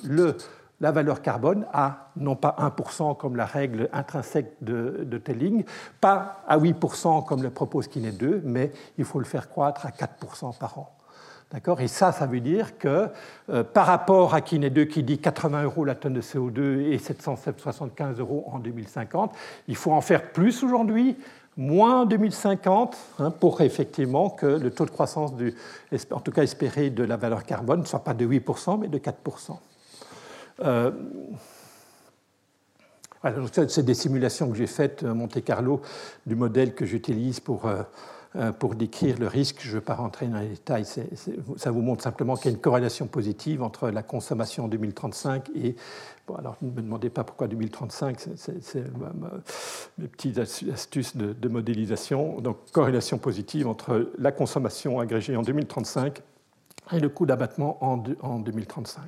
[0.80, 5.64] la valeur carbone à non pas 1% comme la règle intrinsèque de, de, Telling,
[6.00, 9.90] pas à 8% comme le propose Kiné 2, mais il faut le faire croître à
[9.90, 10.94] 4% par an.
[11.78, 13.08] Et ça, ça veut dire que
[13.50, 16.98] euh, par rapport à Kiné 2 qui dit 80 euros la tonne de CO2 et
[16.98, 19.34] 775 euros en 2050,
[19.68, 21.16] il faut en faire plus aujourd'hui,
[21.56, 25.32] moins en 2050, hein, pour effectivement que le taux de croissance,
[26.10, 28.98] en tout cas espéré, de la valeur carbone ne soit pas de 8%, mais de
[28.98, 29.58] 4%.
[30.60, 30.90] Euh,
[33.68, 35.80] c'est des simulations que j'ai faites à Monte Carlo
[36.26, 37.66] du modèle que j'utilise pour.
[37.66, 37.82] Euh, euh,
[38.58, 39.58] pour décrire le risque.
[39.60, 42.56] Je ne veux pas rentrer dans les détails, ça vous montre simplement qu'il y a
[42.56, 45.76] une corrélation positive entre la consommation en 2035 et...
[46.28, 48.84] Bon, alors ne me demandez pas pourquoi 2035, c'est
[49.98, 52.40] mes petites astuces de, modélisation.
[52.40, 56.22] Donc corrélation positive entre la consommation agrégée en 2035
[56.92, 59.02] et le coût d'abattement en, en 2035.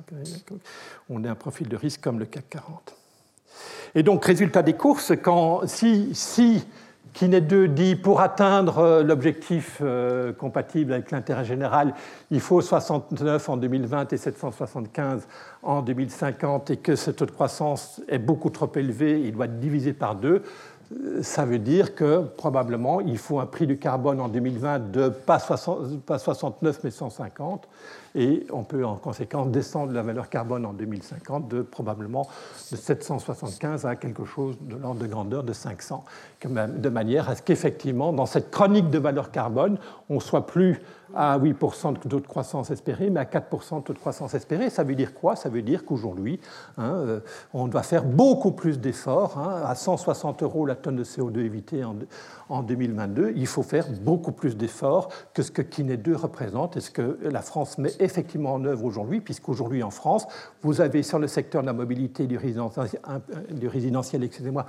[1.09, 2.95] On a un profil de risque comme le CAC 40.
[3.95, 6.65] Et donc, résultat des courses, quand, si, si
[7.15, 11.93] Kinet 2 dit pour atteindre euh, l'objectif euh, compatible avec l'intérêt général,
[12.29, 15.25] il faut 69 en 2020 et 775
[15.63, 19.61] en 2050 et que ce taux de croissance est beaucoup trop élevé, il doit être
[19.61, 20.43] divisé par deux.
[21.21, 25.39] Ça veut dire que probablement il faut un prix du carbone en 2020 de pas,
[25.39, 27.67] 69 mais 150
[28.13, 32.27] et on peut en conséquence descendre la valeur carbone en 2050 de probablement
[32.71, 36.05] de 775 à quelque chose de l'ordre de grandeur de 500,
[36.45, 39.77] de manière à ce qu'effectivement dans cette chronique de valeur carbone,
[40.09, 40.81] on soit plus
[41.15, 44.69] à 8% de taux de croissance espéré, mais à 4% de taux de croissance espéré.
[44.69, 45.35] Ça veut dire quoi?
[45.35, 46.39] Ça veut dire qu'aujourd'hui,
[46.77, 47.19] hein, euh,
[47.53, 49.37] on doit faire beaucoup plus d'efforts.
[49.37, 51.95] Hein, à 160 euros la tonne de CO2 évitée en,
[52.49, 56.81] en 2022, il faut faire beaucoup plus d'efforts que ce que Kiné 2 représente et
[56.81, 60.27] ce que la France met effectivement en œuvre aujourd'hui, puisqu'aujourd'hui en France,
[60.61, 62.89] vous avez sur le secteur de la mobilité du résidentiel,
[63.51, 64.65] du résidentiel excusez-moi,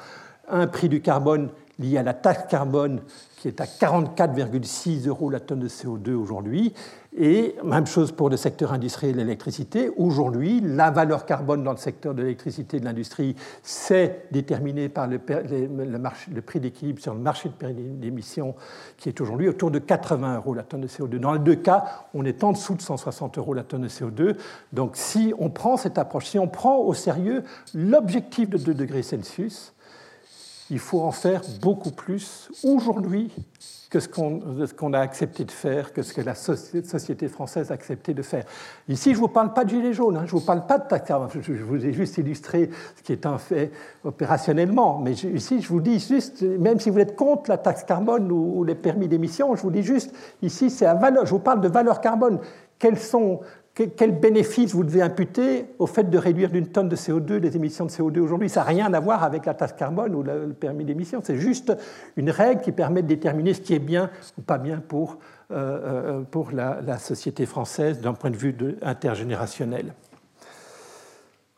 [0.48, 3.00] un prix du carbone lié à la taxe carbone
[3.36, 6.72] qui est à 44,6 euros la tonne de CO2 aujourd'hui.
[7.18, 9.90] Et même chose pour le secteur industriel de l'électricité.
[9.96, 15.06] Aujourd'hui, la valeur carbone dans le secteur de l'électricité et de l'industrie, c'est déterminé par
[15.06, 15.18] le,
[16.42, 18.54] prix d'équilibre sur le marché d'émissions
[18.98, 21.18] qui est aujourd'hui autour de 80 euros la tonne de CO2.
[21.18, 24.36] Dans les deux cas, on est en dessous de 160 euros la tonne de CO2.
[24.72, 29.02] Donc si on prend cette approche, si on prend au sérieux l'objectif de 2 degrés
[29.02, 29.72] Celsius,
[30.70, 33.32] il faut en faire beaucoup plus aujourd'hui
[33.88, 38.14] que ce qu'on a accepté de faire, que ce que la société française a accepté
[38.14, 38.44] de faire.
[38.88, 40.78] Ici, je ne vous parle pas de gilets jaunes, hein, je ne vous parle pas
[40.78, 43.70] de carbone, je vous ai juste illustré ce qui est un fait
[44.04, 48.30] opérationnellement, mais ici, je vous dis juste, même si vous êtes contre la taxe carbone
[48.32, 50.12] ou, les permis d'émission, je vous dis juste,
[50.42, 52.40] ici, c'est à valeur, je vous parle de valeur carbone.
[52.78, 53.40] Quelles sont,
[53.76, 57.84] quel bénéfice vous devez imputer au fait de réduire d'une tonne de CO2 les émissions
[57.84, 58.48] de CO2 aujourd'hui?
[58.48, 61.20] Ça n'a rien à voir avec la taxe carbone ou le permis d'émission.
[61.22, 61.76] C'est juste
[62.16, 65.18] une règle qui permet de déterminer ce qui est bien ou pas bien pour,
[65.50, 69.92] euh, euh, pour la, société française d'un point de vue intergénérationnel.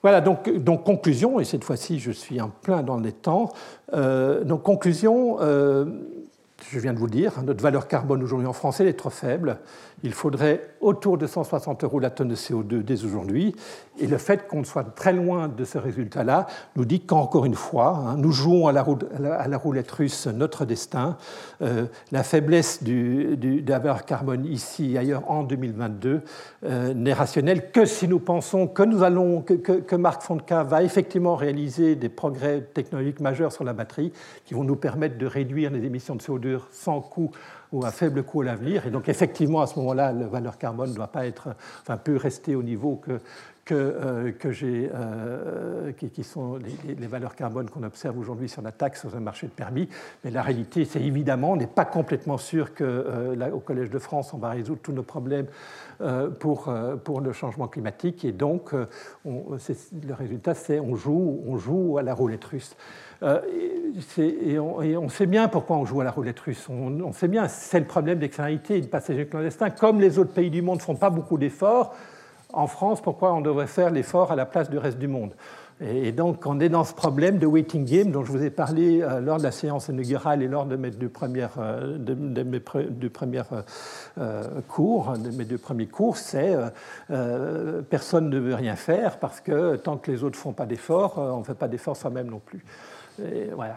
[0.02, 0.48] Voilà, donc,
[0.84, 3.52] conclusion, et cette fois-ci je suis en plein dans les temps.
[3.94, 8.80] Euh, donc conclusion, je viens de vous le dire, notre valeur carbone aujourd'hui en France
[8.80, 9.58] est trop faible
[10.02, 13.54] il faudrait autour de 160 euros la tonne de CO2 dès aujourd'hui.
[14.00, 16.46] Et le fait qu'on soit très loin de ce résultat-là
[16.76, 21.16] nous dit qu'encore une fois, hein, nous jouons à la, roulette russe notre destin.
[21.62, 23.64] Euh, la faiblesse du, du,
[24.06, 26.22] carbone ici et ailleurs en 2022
[26.64, 30.82] euh, n'est rationnelle que si nous pensons que nous allons, que, que, Marc Fontka va
[30.82, 34.12] effectivement réaliser des progrès technologiques majeurs sur la batterie
[34.44, 37.30] qui vont nous permettre de réduire les émissions de CO2 sans coût
[37.72, 38.86] ou à faible coût à l'avenir.
[38.86, 41.48] Et donc effectivement, à ce moment-là, la valeur carbone doit pas être,
[41.82, 43.20] enfin, peut rester au niveau que,
[43.68, 44.32] que, euh,
[44.94, 49.46] euh, qui, sont les, valeurs carbone qu'on observe aujourd'hui sur la taxe sur un marché
[49.46, 49.90] de permis.
[50.24, 54.32] Mais la réalité, c'est évidemment, on n'est pas complètement sûr qu'au euh, Collège de France,
[54.32, 55.46] on va résoudre tous nos problèmes
[56.38, 58.24] pour, pour le changement climatique.
[58.24, 58.72] Et donc,
[59.24, 59.44] on,
[60.06, 62.76] le résultat, c'est on joue, on joue à la roulette russe.
[63.22, 63.40] Euh,
[64.18, 66.68] et on, sait bien pourquoi on joue à la roulette russe.
[66.68, 69.70] On, sait bien, c'est le problème d'externalité et de passagers clandestins.
[69.70, 71.96] Comme les autres pays du monde ne font pas beaucoup d'efforts,
[72.52, 75.32] en France, pourquoi on devrait faire l'effort à la place du reste du monde?
[75.80, 79.00] Et donc, on est dans ce problème de waiting game dont je vous ai parlé
[79.00, 82.58] euh, lors de la séance inaugurale et lors de mes deux premières, euh, de,
[83.08, 83.64] premières
[84.66, 86.56] cours, de mes deux premiers cours, c'est
[87.88, 91.18] personne ne veut rien faire parce que tant que les autres ne font pas d'efforts,
[91.18, 92.64] on ne fait pas d'efforts soi-même non plus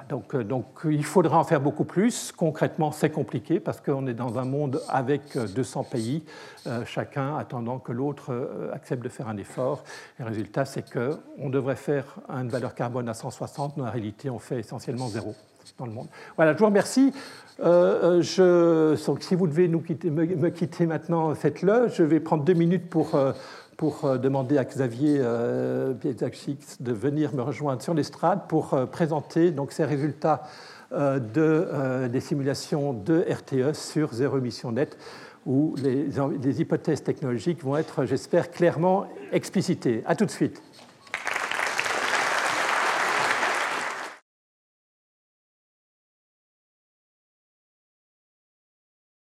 [0.09, 2.31] donc, euh, donc, il faudra en faire beaucoup plus.
[2.31, 6.23] Concrètement, c'est compliqué parce qu'on est dans un monde avec 200 euh, pays,
[6.67, 9.83] euh, chacun attendant que l'autre accepte de faire un effort.
[10.19, 14.39] Le résultat, c'est qu'on devrait faire une valeur carbone à 160, mais en réalité, on
[14.39, 15.35] fait essentiellement zéro
[15.77, 16.07] dans le monde.
[16.35, 17.13] Voilà, je vous remercie.
[17.59, 21.87] je, si vous devez nous me, quitter maintenant, faites-le.
[21.87, 23.15] Je vais prendre deux minutes pour
[23.81, 29.49] pour euh, demander à Xavier euh, de venir me rejoindre sur l'estrade pour euh, présenter
[29.49, 30.43] donc, ces résultats
[30.93, 34.97] de, des simulations de RTE sur zéro émission nette,
[35.45, 36.05] où les,
[36.43, 40.03] les hypothèses technologiques vont être, j'espère, clairement explicitées.
[40.05, 40.61] À tout de suite.